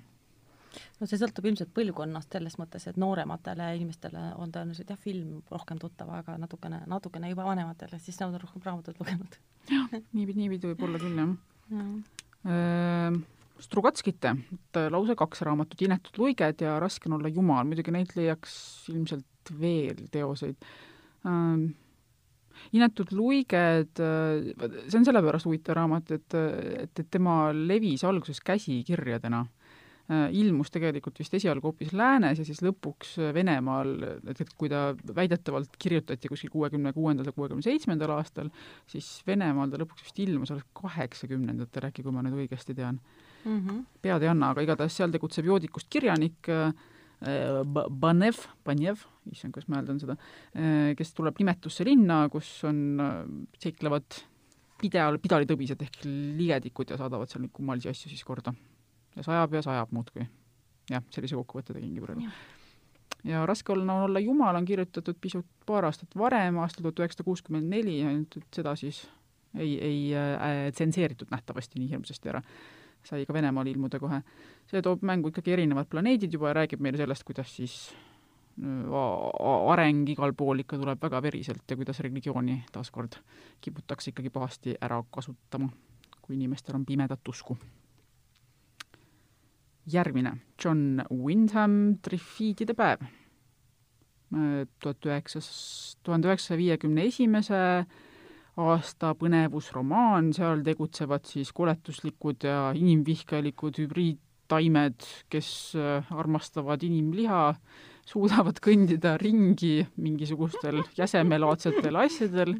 [1.00, 5.80] no see sõltub ilmselt põlvkonnast selles mõttes, et noorematele inimestele on tõenäoliselt jah, film rohkem
[5.82, 9.40] tuttav, aga natukene, natukene juba vanematele, siis nad on rohkem raamatut lugenud.
[9.72, 11.34] jah, niipidi, niipidi võib olla küll, jah
[11.72, 13.12] ja.
[13.58, 18.54] Strugatskite, et lausa kaks raamatut, Inetud luiged ja Raske on olla jumal, muidugi neid leiaks
[18.94, 20.70] ilmselt veel teoseid
[21.26, 21.72] ähm,.
[22.78, 26.34] Inetud luiged, äh, see on sellepärast huvitav raamat, et,
[26.84, 29.46] et, et tema levis alguses käsikirjadena
[30.08, 33.90] Äh, ilmus tegelikult vist esialgu hoopis läänes ja siis lõpuks Venemaal,
[34.32, 38.48] et, et kui ta väidetavalt kirjutati kuskil kuuekümne kuuendal ja kuuekümne seitsmendal aastal,
[38.88, 43.58] siis Venemaal ta lõpuks vist ilmus alles kaheksakümnendatel äkki, kui ma nüüd õigesti tean mm.
[43.58, 43.84] -hmm.
[44.00, 46.72] pead ei anna, aga igatahes seal tegutseb joodikust kirjanik äh,
[48.00, 49.04] Banev, Banev,
[49.34, 50.18] issand, kuidas ma hääldan seda,
[50.56, 52.82] äh, kes tuleb nimetusse linna, kus on,
[53.60, 54.24] seiklevad
[54.82, 58.54] pidal, pidalitõbised ehk ligedikud ja saadavad seal neid kummalisi asju siis korda
[59.18, 60.28] ja sajab ja sajab muudkui.
[60.92, 62.26] jah, sellise kokkuvõtte tegingi praegu.
[63.28, 67.70] ja Raske on olla jumal on kirjutatud pisut paar aastat varem, aastal tuhat üheksasada kuuskümmend
[67.70, 69.06] neli, ainult et seda siis
[69.58, 72.42] ei, ei äh, tsenseeritud nähtavasti nii hirmsasti ära.
[73.08, 74.22] sai ka Venemaal ilmuda kohe.
[74.68, 78.07] see toob mängu ikkagi erinevad planeedid juba ja räägib meile sellest, kuidas siis äh,
[78.58, 83.20] areng igal pool ikka tuleb väga veriselt ja kuidas religiooni taaskord
[83.62, 85.70] kiputakse ikkagi pahasti ära kasutama,
[86.22, 87.58] kui inimestel on pimedat usku.
[89.88, 90.34] Järgmine,
[90.64, 93.06] John Wyndham Triffiidide päev.
[94.84, 95.48] tuhat üheksas,
[96.04, 97.86] tuhande üheksasaja viiekümne esimese
[98.58, 107.56] aasta põnevusromaan, seal tegutsevad siis koletuslikud ja inimvihkajalikud hübriidtaimed, kes äh, armastavad inimliha,
[108.08, 112.54] suudavad kõndida ringi mingisugustel jäsemelaadsetel asjadel,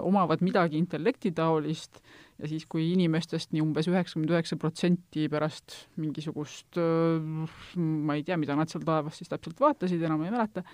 [0.00, 2.00] omavad midagi intellektitaolist
[2.38, 8.56] ja siis, kui inimestest nii umbes üheksakümmend üheksa protsenti pärast mingisugust ma ei tea, mida
[8.58, 10.64] nad seal taevas siis täpselt vaatasid, enam ei mäleta,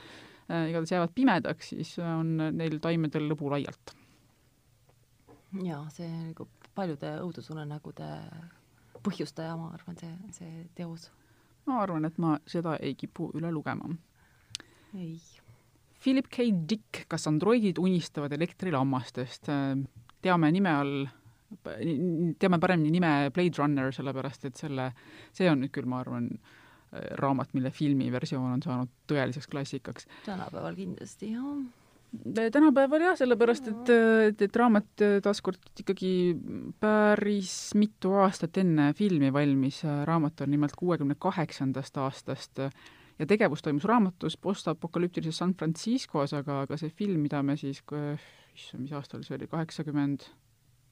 [0.44, 3.96] igatahes jäävad pimedaks, siis on neil taimedel lõbu laialt.
[5.64, 8.08] jaa, see nagu paljude õudusunenägude
[9.04, 11.10] põhjustaja, ma arvan, see, see teos.
[11.66, 13.90] Ma arvan, et ma seda ei kipu üle lugema.
[14.94, 15.18] ei.
[16.04, 16.44] Philip K.
[16.68, 19.48] Dick, kas androidid unistavad elektrilammastest?
[20.24, 21.06] teame nime all
[22.40, 24.90] teame paremini nime Blade Runner, sellepärast et selle,
[25.32, 26.28] see on nüüd küll, ma arvan,
[27.20, 30.08] raamat, mille filmiversioon on saanud tõeliseks klassikaks.
[30.26, 31.64] tänapäeval kindlasti, jah
[32.54, 33.92] tänapäeval jah, sellepärast et,
[34.28, 36.12] et, et raamat taaskord ikkagi
[36.80, 42.62] päris mitu aastat enne filmi valmis, raamat on nimelt kuuekümne kaheksandast aastast
[43.18, 47.82] ja tegevus toimus raamatus postapokalüptilises San Franciscos, aga, aga see film, mida me siis,
[48.54, 50.28] issand, mis aastal see oli, kaheksakümmend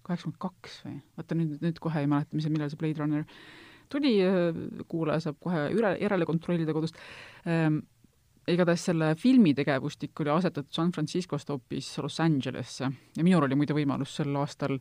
[0.06, 0.96] kaheksakümmend kaks või?
[1.18, 3.26] vaata nüüd, nüüd kohe ei mäleta, mis, millal see Blade Runner
[3.92, 4.60] tuli, äh,
[4.90, 6.98] kuulaja saab kohe üle, järele kontrollida kodust
[7.46, 7.82] ähm,.
[8.48, 13.76] Igatahes selle filmi tegevustik oli asetatud San Franciscost hoopis Los Angelesse ja minul oli muide
[13.76, 14.78] võimalus sel aastal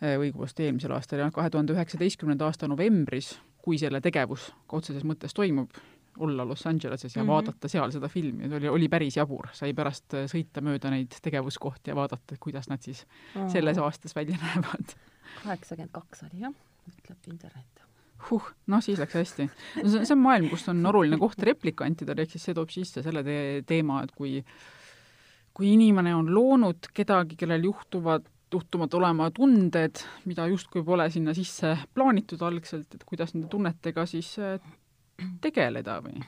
[0.00, 3.32] või õigupoolest eelmisel aastal, jah, kahe tuhande üheksateistkümnenda aasta novembris,
[3.62, 5.72] kui selle tegevus otseses mõttes toimub,
[6.18, 7.32] olla Los Angeleses ja mm -hmm.
[7.32, 11.14] vaadata seal seda filmi, see oli, oli päris jabur, sai pärast äh, sõita mööda neid
[11.22, 13.06] tegevuskohti ja vaadata, kuidas nad siis
[13.48, 14.96] selles aastas välja näevad.
[15.42, 16.54] kaheksakümmend kaks oli jah,
[16.88, 17.87] ütleb internet
[18.26, 19.46] huh, noh, siis läks hästi.
[19.82, 23.04] no see, see on maailm, kus on oluline koht replikantidel, ehk siis see toob sisse
[23.04, 23.38] selle te
[23.68, 24.40] teema, et kui
[25.58, 29.98] kui inimene on loonud kedagi, kellel juhtuvad, juhtuvad olema tunded,
[30.30, 34.60] mida justkui pole sinna sisse plaanitud algselt, et kuidas nende tunnetega siis äh,
[35.42, 36.22] tegeleda või?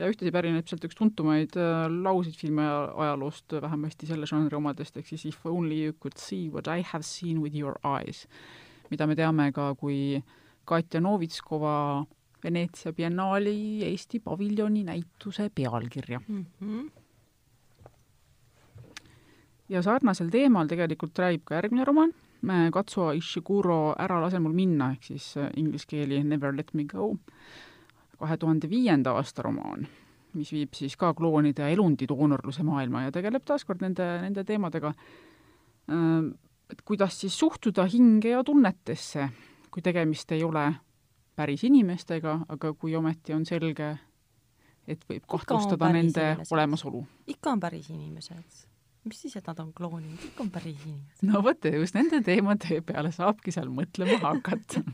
[0.00, 5.12] ja ühtlasi pärineb sealt üks tuntumaid äh, lauseid filmi ajaloost, vähemasti selle žanri omadest, ehk
[5.12, 8.26] siis If only you could see what I have seen with your eyes,
[8.90, 10.22] mida me teame ka kui
[10.64, 12.04] Katja Novitskova
[12.44, 16.46] Veneetsia biennaali Eesti paviljoni näituse pealkirja mm.
[16.62, 16.90] -hmm.
[19.68, 22.14] ja sarnasel teemal tegelikult räägib ka järgmine romaan
[22.72, 27.16] Katsuo Ishiguro Ära lase mul minna, ehk siis äh, inglise keeli Never let me go,
[28.18, 29.86] kahe tuhande viienda aasta romaan,
[30.32, 34.94] mis viib siis ka kloonide ja elundidoonorluse maailma ja tegeleb taaskord nende, nende teemadega,
[35.92, 36.30] äh,
[36.72, 39.28] et kuidas siis suhtuda hinge ja tunnetesse,
[39.70, 40.66] kui tegemist ei ole
[41.36, 43.92] päris inimestega, aga kui ometi on selge,
[44.88, 46.56] et võib kahtlustada nende inimesed.
[46.56, 47.06] olemasolu.
[47.26, 48.66] ikka on päris inimesed
[49.04, 51.22] mis siis, et nad on kloonid, kõik on päris inimesed.
[51.28, 54.82] no vot, just nende teemade peale saabki seal mõtlema hakata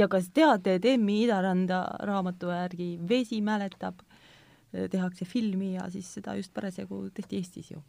[0.00, 3.96] ja kas tead, et Emmi Idaranda raamatu järgi Vesi mäletab,
[4.72, 7.80] tehakse filmi ja siis seda just parasjagu tehti Eestis ju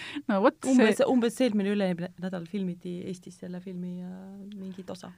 [0.28, 4.14] no vot umbes see..., umbes eelmine üle-eelmine nädal filmiti Eestis selle filmi äh,
[4.54, 5.12] mingit osa.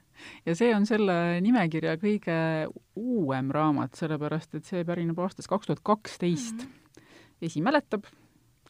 [0.47, 2.37] ja see on selle nimekirja kõige
[2.99, 6.67] uuem raamat, sellepärast et see pärineb aastast kaks tuhat kaksteist.
[6.67, 7.11] Mhm.
[7.45, 8.07] esi mäletab,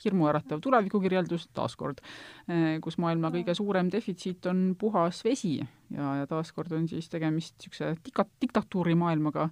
[0.03, 2.01] hirmuäratav tulevikukirjeldus, taaskord,
[2.51, 7.57] äh, kus maailma kõige suurem defitsiit on puhas vesi ja, ja taaskord on siis tegemist
[7.61, 9.49] niisuguse dika-, diktatuurimaailmaga,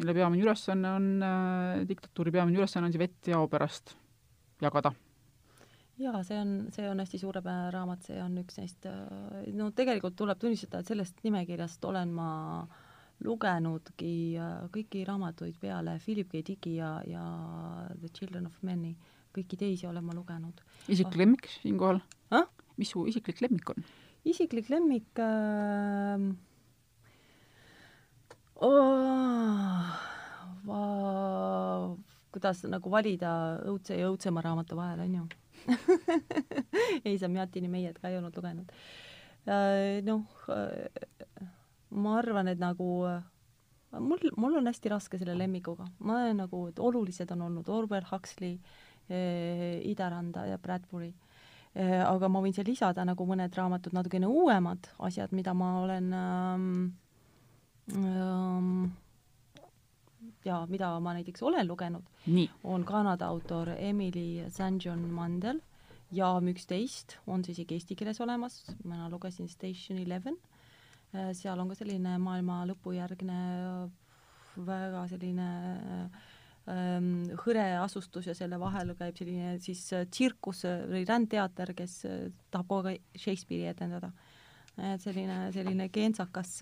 [0.00, 3.94] mille peamine ülesanne on äh,, diktatuuri peamine ülesanne on see vett jao pärast
[4.62, 4.94] jagada
[6.00, 10.16] jaa, see on, see on hästi suurepärane raamat, see on üks neist, äh, no tegelikult
[10.18, 12.30] tuleb tunnistada, et sellest nimekirjast olen ma
[13.24, 16.42] lugenudki äh, kõiki raamatuid peale Philip K.
[16.50, 17.24] Dicki ja, ja
[17.94, 18.92] The Children of Men'i,
[19.36, 20.60] kõiki teisi olen ma lugenud.
[20.88, 22.02] isiklik lemmik siinkohal
[22.36, 22.44] ah??
[22.76, 23.88] mis su isiklik lemmik on?
[24.28, 26.26] isiklik lemmik äh,
[28.60, 29.96] oh,
[30.68, 30.84] va,
[32.36, 33.32] kuidas nagu valida
[33.64, 35.26] õudse ja õudsema raamatu vahel, on ju
[37.06, 38.72] ei, Samjatini meied ka ei olnud lugenud.
[39.46, 41.46] Äh, noh, äh,
[41.90, 42.88] ma arvan, et nagu
[44.00, 48.08] mul, mul on hästi raske selle lemmikuga, ma olen nagu, et olulised on olnud Orwell,
[48.10, 48.58] Huxley
[49.06, 51.12] Idaranda ja Bradbury
[51.76, 56.70] aga ma võin siia lisada nagu mõned raamatud, natukene uuemad asjad, mida ma olen ähm,
[57.92, 58.86] ähm,
[60.46, 62.04] ja mida ma näiteks olen lugenud,
[62.64, 65.60] on Kanada autor Emily St John Mandel
[66.14, 70.36] jaam üksteist on see isegi eesti keeles olemas, mina lugesin Station Eleven,
[71.14, 73.40] äh, seal on ka selline maailma lõpujärgne
[74.66, 75.48] väga selline
[76.70, 77.10] ähm,
[77.42, 82.70] hõre asustus ja selle vahel käib selline siis äh, tsirkus või rändteater, kes äh, tahab
[82.70, 84.12] kogu aeg Shakespeare'i etendada.
[84.76, 86.58] Et selline, selline kentsakas,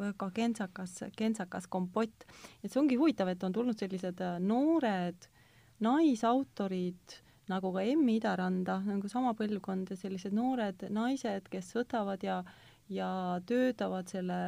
[0.00, 2.26] väga kentsakas, kentsakas kompott.
[2.62, 5.28] et see ongi huvitav, et on tulnud sellised noored
[5.84, 7.20] naisautorid
[7.50, 12.40] nagu ka Emmi Idaranda, nagu sama põlvkond ja sellised noored naised, kes võtavad ja,
[12.90, 13.10] ja
[13.46, 14.38] töötavad selle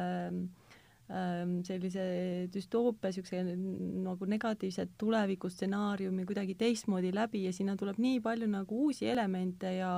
[1.07, 2.03] ähm, sellise
[2.51, 3.55] düstoopia, niisuguse
[4.03, 9.93] nagu negatiivse tulevikustsenaariumi kuidagi teistmoodi läbi ja sinna tuleb nii palju nagu uusi elemente ja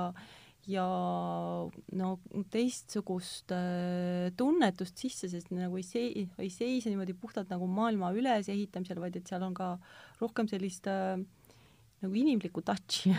[0.70, 0.84] ja
[1.98, 2.08] no
[2.52, 9.00] teistsugust äh, tunnetust sisse, sest nagu ei sei-, ei seise niimoodi puhtalt nagu maailma ülesehitamisel,
[9.02, 9.74] vaid et seal on ka
[10.20, 11.16] rohkem sellist äh,
[12.02, 13.14] nagu inimlikku touch'i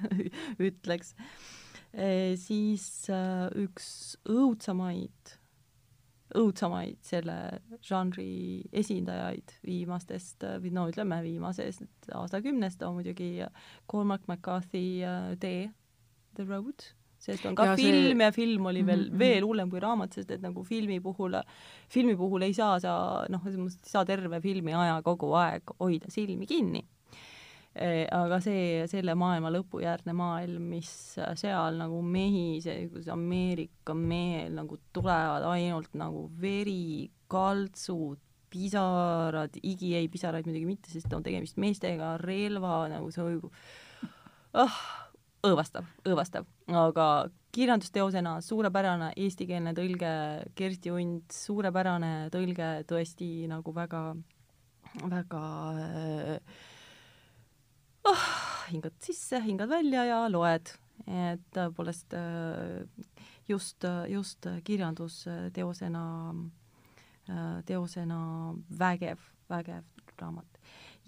[0.70, 1.14] ütleks.
[1.92, 5.36] E,, siis äh, üks õudsamaid,
[6.40, 7.36] õudsamaid selle
[7.84, 13.44] žanri esindajaid viimastest või no ütleme, viimasest aastakümnest on muidugi
[13.90, 15.70] Cormac McCarthy äh, Tee,
[16.36, 16.88] The Road
[17.22, 18.24] sest on ka ja film see...
[18.26, 19.18] ja film oli veel mm, -hmm.
[19.18, 21.36] veel hullem kui raamat, sest et nagu filmi puhul,
[21.88, 26.46] filmi puhul ei saa sa noh, ei saa terve filmi aja kogu aeg hoida silmi
[26.46, 26.82] kinni
[27.72, 30.90] Eh, aga see, selle maailma lõpujärgne maailm, mis
[31.40, 38.20] seal nagu mehi, see Ameerika mehel nagu tulevad ainult nagu veri, kaltsud,
[38.52, 43.40] pisarad, igi ei, pisaraid muidugi mitte, sest on tegemist meestega, relva nagu see
[44.52, 44.76] oh,
[45.46, 47.06] õõvastav, õõvastav, aga
[47.52, 50.12] kirjandusteosena suurepärane eestikeelne tõlge,
[50.58, 54.04] Kersti Unt, suurepärane tõlge, tõesti nagu väga,
[55.02, 55.42] väga
[55.82, 56.62] äh,
[58.08, 58.28] oh,
[58.70, 60.76] hingad sisse, hingad välja ja loed.
[61.06, 62.86] et tõepoolest äh,
[63.48, 66.04] just, just kirjandusteosena,
[67.28, 68.22] äh, teosena
[68.78, 69.18] vägev,
[69.50, 69.84] vägev
[70.20, 70.51] raamat.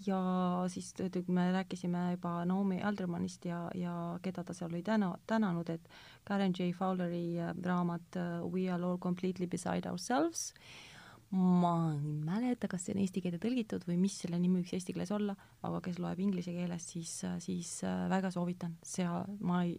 [0.05, 0.19] Ja
[0.67, 0.93] siis
[1.27, 5.87] me rääkisime juba Naomi Aldermanist ja, ja keda ta seal oli täna, tänanud, et
[6.23, 6.71] Karen J.
[6.75, 8.19] Fowleri äh, raamat
[8.51, 10.95] We are all completely beside ourselves äh,
[11.35, 14.93] ma ei mäleta, kas see on eesti keelde tõlgitud või mis selle nimi võiks eesti
[14.95, 15.35] keeles olla,
[15.65, 19.75] aga kes loeb inglise keeles, siis, siis äh, väga soovitan, seal ma ei,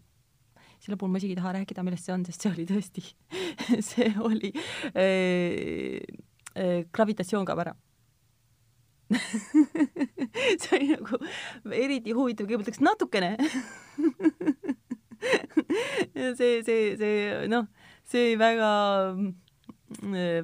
[0.82, 3.06] selle puhul ma isegi ei taha rääkida, millest see on, sest see oli tõesti
[3.90, 4.52] see oli
[4.92, 6.02] äh,
[6.58, 7.76] äh, gravitatsioon kaob ära
[10.60, 11.18] see oli nagu
[11.70, 13.36] eriti huvitav, kõigepealt läks natukene.
[16.16, 17.64] See, see, see noh,
[18.06, 18.68] see väga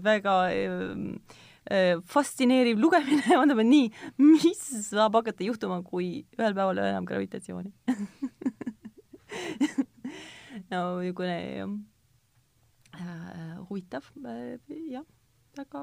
[0.03, 3.23] väga äh, fascineeriv lugemine.
[3.41, 7.73] Mõtlen, nii, mis saab hakata juhtuma, kui ühel päeval ei ole enam gravitatsiooni.
[10.73, 11.37] No niisugune
[12.97, 14.59] äh, huvitav äh,
[14.93, 15.05] jah,
[15.57, 15.83] väga,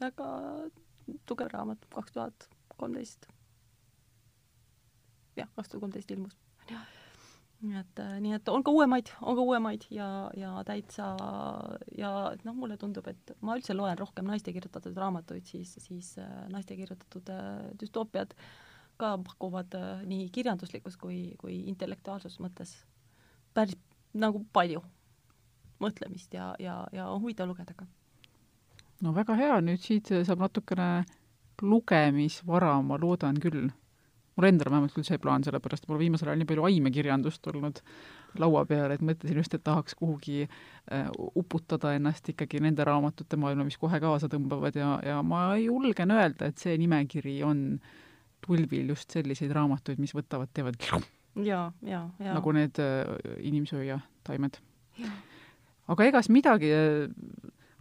[0.00, 0.28] väga
[1.26, 3.28] tugev raamat, kaks tuhat kolmteist.
[5.36, 6.36] jah, kaks tuhat kolmteist ilmus.
[7.80, 11.14] et, äh, nii et on ka uuemaid, on ka uuemaid ja, ja täitsa
[11.98, 12.10] ja
[12.44, 16.76] noh, mulle tundub, et ma üldse loen rohkem naiste kirjutatud raamatuid, siis, siis äh, naiste
[16.76, 18.36] kirjutatud äh, düstoopiad
[18.96, 19.74] ka pakuvad
[20.08, 22.78] nii kirjanduslikus kui, kui intellektuaalses mõttes
[23.56, 23.76] päris
[24.16, 24.80] nagu palju
[25.82, 27.86] mõtlemist ja, ja, ja on huvitav lugeda ka.
[29.04, 31.04] No väga hea, nüüd siit saab natukene
[31.62, 33.68] lugemisvara, ma loodan küll
[34.36, 37.80] mul endal vähemalt küll see plaan, sellepärast mul viimasel ajal nii palju aimekirjandust tulnud
[38.40, 41.06] laua peale, et mõtlesin just, et tahaks kuhugi äh,
[41.40, 46.50] uputada ennast ikkagi nende raamatute maailma, mis kohe kaasa tõmbavad ja, ja ma julgen öelda,
[46.50, 47.62] et see nimekiri on
[48.44, 50.76] tulvil just selliseid raamatuid, mis võtavad, teevad
[51.40, 52.36] ja, ja, ja.
[52.36, 54.60] nagu need äh, inimsööja taimed.
[55.88, 57.08] aga egas midagi äh,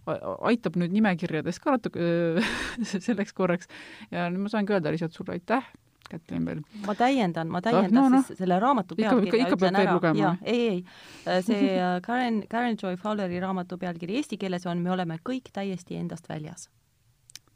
[0.06, 2.44] aitab nüüd nimekirjadest ka natuke
[3.07, 3.72] selleks korraks
[4.11, 5.65] ja nüüd ma saangi öelda lihtsalt sulle aitäh
[6.10, 6.61] Kätlin veel.
[6.86, 10.84] ma täiendan, ma täiendan no, no, siis selle raamatu pealkirja, ütlen ära, jaa, ei, ei,
[11.26, 15.49] äh, see äh, Karen, Karen Joy Fowleri raamatu pealkiri eesti keeles on Me oleme kõik
[15.53, 16.69] täiesti endast väljas.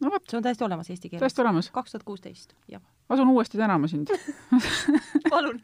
[0.01, 0.25] no vot.
[0.25, 1.21] see on täiesti olemas eesti keeles.
[1.21, 1.69] täiesti olemas?
[1.75, 2.81] kaks tuhat kuusteist, jah.
[3.09, 4.09] asun uuesti tänama sind
[5.29, 5.61] palun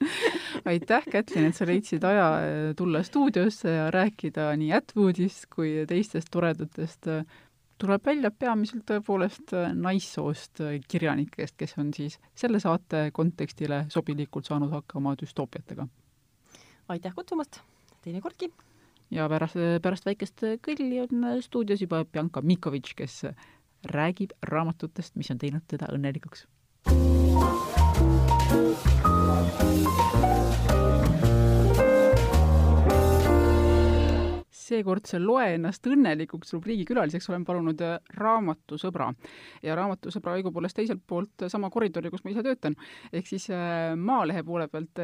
[0.70, 6.32] aitäh, Kätlin, et sa leidsid aja äh, tulla stuudiosse ja rääkida nii Atwoodist kui teistest
[6.32, 7.10] toredatest
[7.80, 15.14] tuleb välja peamiselt tõepoolest naissoost kirjanikest, kes on siis selle saate kontekstile sobilikult saanud hakkama
[15.20, 15.88] düstoopiatega.
[16.88, 17.62] aitäh kutsumast,
[18.04, 18.50] teinekordki!
[19.10, 23.20] ja pärast, pärast väikest kõlli on stuudios juba Bianca Mikovitš, kes
[23.96, 26.46] räägib raamatutest, mis on teinud teda õnnelikuks.
[34.70, 37.80] Seekordse Loe ennast õnnelikuks rubriigi külaliseks olen palunud
[38.16, 39.10] raamatusõbra.
[39.66, 42.76] ja raamatusõbra õigupoolest teiselt poolt sama koridori, kus ma ise töötan,
[43.12, 44.94] ehk siis äh, Maalehe poole pealt.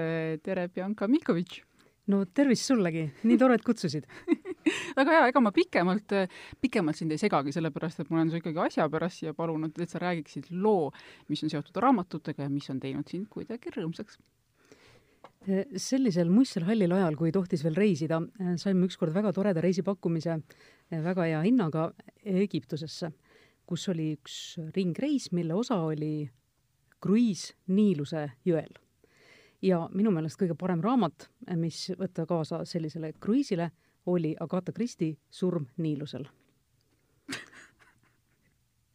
[0.43, 1.63] tere, Bianca Mikovitš!
[2.13, 4.07] no tervist sullegi, nii tore, et kutsusid
[4.99, 6.15] väga hea, ega ma pikemalt,
[6.63, 9.93] pikemalt sind ei segagi, sellepärast et ma olen su ikkagi asja pärast siia palunud, et
[9.93, 10.91] sa räägiksid loo,
[11.31, 14.19] mis on seotud raamatutega ja mis on teinud sind kuidagi rõõmsaks.
[15.79, 18.19] sellisel muistsel hallil ajal, kui tohtis veel reisida,
[18.59, 20.41] saime ükskord väga toreda reisipakkumise
[20.91, 21.93] väga hea hinnaga
[22.25, 23.13] Egiptusesse,
[23.67, 26.29] kus oli üks ringreis, mille osa oli
[27.03, 28.75] kruiis Niiluse jõel
[29.63, 31.29] ja minu meelest kõige parem raamat,
[31.59, 33.71] mis võtta kaasa sellisele kruiisile,
[34.07, 36.27] oli Agatha Christie Surm Niilusel.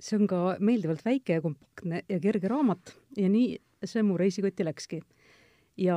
[0.02, 4.66] see on ka meeldivalt väike ja kompaktne ja kerge raamat ja nii see mu reisikotti
[4.66, 5.02] läkski.
[5.78, 5.96] ja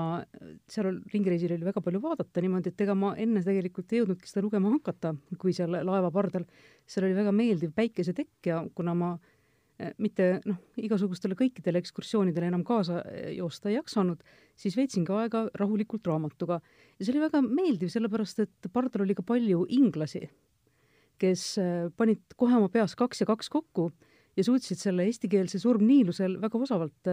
[0.70, 4.44] seal ringreisil oli väga palju vaadata niimoodi, et ega ma enne tegelikult ei jõudnudki seda
[4.46, 6.46] lugema hakata, kui seal laeva pardal,
[6.86, 9.33] seal oli väga meeldiv päikesetekk ja kuna ma äh,
[9.98, 14.22] mitte noh, igasugustele kõikidele ekskursioonidele enam kaasa äh, joosta ei jaksanud,
[14.58, 16.60] siis veetsin ka aega rahulikult raamatuga.
[16.98, 20.28] ja see oli väga meeldiv, sellepärast et pardal oli ka palju inglasi,
[21.18, 23.90] kes äh, panid kohe oma peas kaks ja kaks kokku
[24.36, 27.12] ja suutsid selle eestikeelse surmniilusel väga osavalt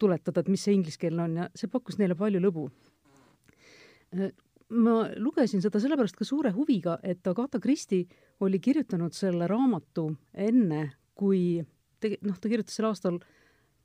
[0.00, 2.68] tuletada, et mis see ingliskeelne on ja see pakkus neile palju lõbu.
[4.72, 8.04] ma lugesin seda sellepärast ka suure huviga, et Agatha Christie
[8.40, 11.62] oli kirjutanud selle raamatu enne, kui
[12.02, 13.18] tegi, noh, ta kirjutas selle aastal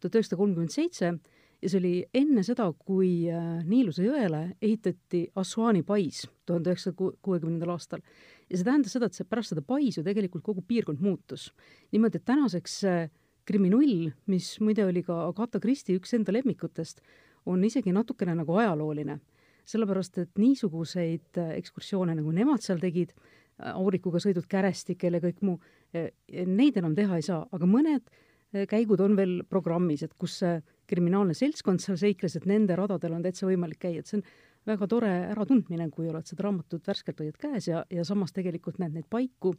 [0.02, 1.14] tuhat üheksasada kolmkümmend seitse
[1.62, 7.74] ja see oli enne seda, kui äh, Niiluse jõele ehitati Assuani pais tuhande üheksasaja kuuekümnendal
[7.74, 8.04] aastal.
[8.50, 11.52] ja see tähendas seda, et see pärast seda paisu tegelikult kogu piirkond muutus.
[11.92, 13.08] niimoodi, et tänaseks see
[13.48, 17.02] kriminull, mis muide oli ka Agatha Christie üks enda lemmikutest,
[17.48, 19.20] on isegi natukene nagu ajalooline.
[19.68, 25.60] sellepärast, et niisuguseid äh, ekskursioone, nagu nemad seal tegid, äh, aurikuga sõidud kärestikele kõik muu,
[25.94, 28.04] neid enam teha ei saa, aga mõned
[28.54, 33.18] eh, käigud on veel programmis, et kus see kriminaalne seltskond seal seikles, et nende radadel
[33.18, 34.28] on täitsa võimalik käia, et see on
[34.68, 38.96] väga tore äratundmine, kui oled seda raamatut värskelt hoiad käes ja, ja samas tegelikult näed
[38.98, 39.56] neid paiku,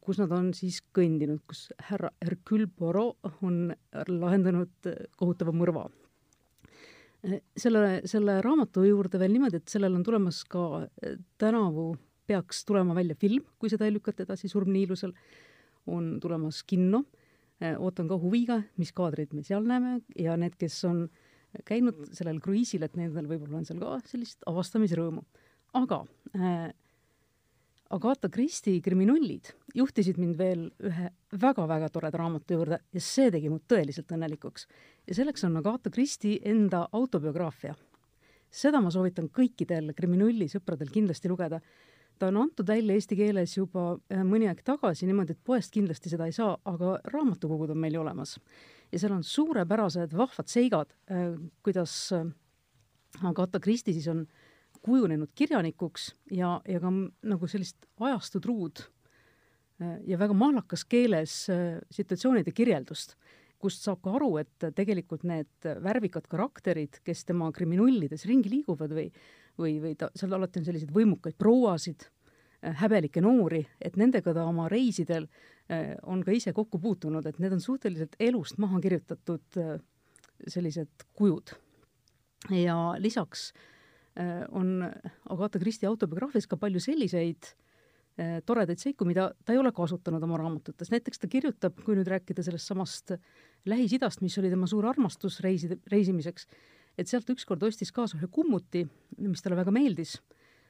[0.00, 3.72] kus nad on siis kõndinud, kus härra Hercule Poirot on
[4.06, 5.88] lahendanud kohutava mõrva.
[7.58, 10.86] Selle, selle raamatu juurde veel niimoodi, et sellel on tulemas ka
[11.42, 11.88] tänavu
[12.26, 15.14] peaks tulema välja film, kui seda ei lükata edasi Surm Niilusel,
[15.86, 17.04] on tulemas kinno,
[17.62, 21.06] äh, ootan ka huviga, mis kaadreid me seal näeme ja need, kes on
[21.66, 25.22] käinud sellel kruiisil, et nendel võib-olla on seal ka sellist avastamisrõõmu.
[25.76, 26.04] aga
[26.36, 26.72] äh,
[27.90, 33.62] Agatha Christie kriminullid juhtisid mind veel ühe väga-väga toreda raamatu juurde ja see tegi mud
[33.70, 34.66] tõeliselt õnnelikuks.
[35.06, 37.76] ja selleks on Agatha Christie enda autobiograafia.
[38.50, 41.60] seda ma soovitan kõikidel kriminulli sõpradel kindlasti lugeda
[42.18, 46.12] ta on antud välja eesti keeles juba äh, mõni aeg tagasi niimoodi, et poest kindlasti
[46.12, 48.36] seda ei saa, aga raamatukogud on meil ju olemas.
[48.92, 52.26] ja seal on suurepärased vahvad seigad, äh, kuidas äh,
[53.22, 54.26] Agatha Christie siis on
[54.82, 56.92] kujunenud kirjanikuks ja, ja ka
[57.26, 58.84] nagu sellist ajastu truud
[60.06, 61.32] ja väga mahlakas keeles
[61.92, 63.16] situatsioonide kirjeldust,
[63.60, 69.10] kust saab ka aru, et tegelikult need värvikad karakterid, kes tema kriminullides ringi liiguvad või
[69.58, 74.46] või, või ta, seal alati on selliseid võimukaid prouasid, äh, häbelikke noori, et nendega ta
[74.48, 79.60] oma reisidel äh, on ka ise kokku puutunud, et need on suhteliselt elust maha kirjutatud
[79.62, 79.76] äh,
[80.48, 81.56] sellised kujud.
[82.52, 83.52] ja lisaks
[84.52, 84.84] on
[85.28, 87.48] Agatha Christie autobiograafias ka palju selliseid
[88.48, 92.44] toredaid seiku, mida ta ei ole kasutanud oma raamatutes, näiteks ta kirjutab, kui nüüd rääkida
[92.44, 93.12] sellest samast
[93.68, 96.46] Lähis-Idast, mis oli tema suur armastus reiside, reisimiseks,
[96.98, 98.86] et sealt ükskord ostis kaasa ühe kummuti,
[99.20, 100.18] mis talle väga meeldis.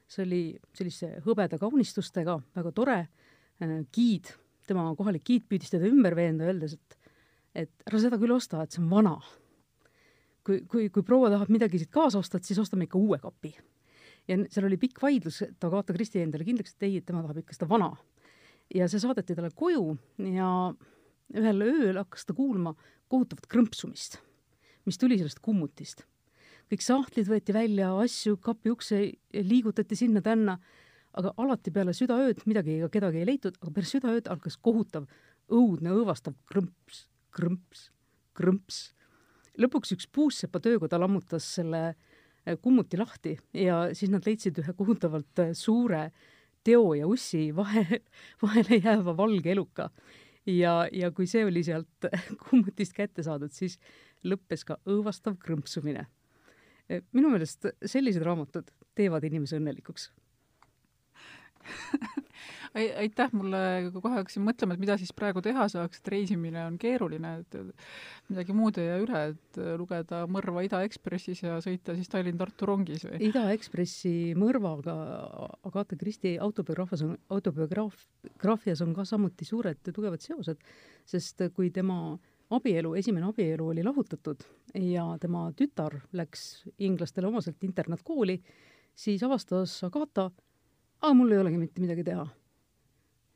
[0.07, 0.40] see oli
[0.78, 2.98] sellise hõbeda kaunistustega, väga tore,
[3.59, 4.31] äh, giid,
[4.66, 6.98] tema kohalik giid püüdis teda ümber veenda, öeldes, et
[7.57, 9.16] et ära seda küll osta, et see on vana.
[10.47, 13.55] kui, kui, kui proua tahab midagi siit kaasa osta, et siis ostame ikka uue kapi.
[14.28, 17.40] ja seal oli pikk vaidlus, et Agatha Christie endale kindlaks, et ei, et tema tahab
[17.43, 17.90] ikka seda vana.
[18.74, 19.97] ja see saadeti talle koju
[20.36, 20.51] ja
[21.35, 22.74] ühel ööl hakkas ta kuulma
[23.09, 24.20] kohutavat krõmpsumist,
[24.86, 26.05] mis tuli sellest kummutist
[26.70, 29.01] kõik sahtlid võeti välja, asju kapi ukse
[29.32, 30.56] liigutati sinna-tänna,
[31.16, 35.06] aga alati peale südaööd midagi ega kedagi ei leitud, aga peale südaööd hakkas kohutav,
[35.52, 37.90] õudne, õõvastav krõmps, krõmps,
[38.36, 38.80] krõmps.
[39.56, 45.44] lõpuks üks puussepa töökoda lammutas selle äh, kummuti lahti ja siis nad leidsid ühe kohutavalt
[45.44, 46.10] äh, suure
[46.66, 48.02] teo ja ussi vahe,
[48.43, 49.90] vahele jääva valge eluka
[50.47, 52.09] ja, ja kui see oli sealt
[52.47, 53.78] kummutist kätte saadud, siis
[54.26, 56.06] lõppes ka õõvastav krõmpsumine.
[57.17, 60.11] Minu meelest sellised raamatud teevad inimese õnnelikuks
[63.01, 63.61] aitäh, mulle
[63.95, 67.57] kohe hakkasin mõtlema, et mida siis praegu teha saaks, et reisimine on keeruline, et
[68.31, 73.07] midagi muud ei jää üle, et lugeda mõrva Ida Ekspressis ja sõita siis Tallinn-Tartu rongis
[73.09, 73.21] või?
[73.31, 74.97] Ida Ekspressi mõrvaga
[75.67, 80.63] Agatha Christie autobiograafias on, autobiograafias on ka samuti suured tugevad seosed,
[81.09, 82.17] sest kui tema
[82.51, 84.43] abielu, esimene abielu oli lahutatud
[84.74, 88.39] ja tema tütar läks inglastele omaselt internaatkooli,
[88.94, 90.31] siis avastas Agatha,
[91.01, 92.27] aga mul ei olegi mitte midagi teha.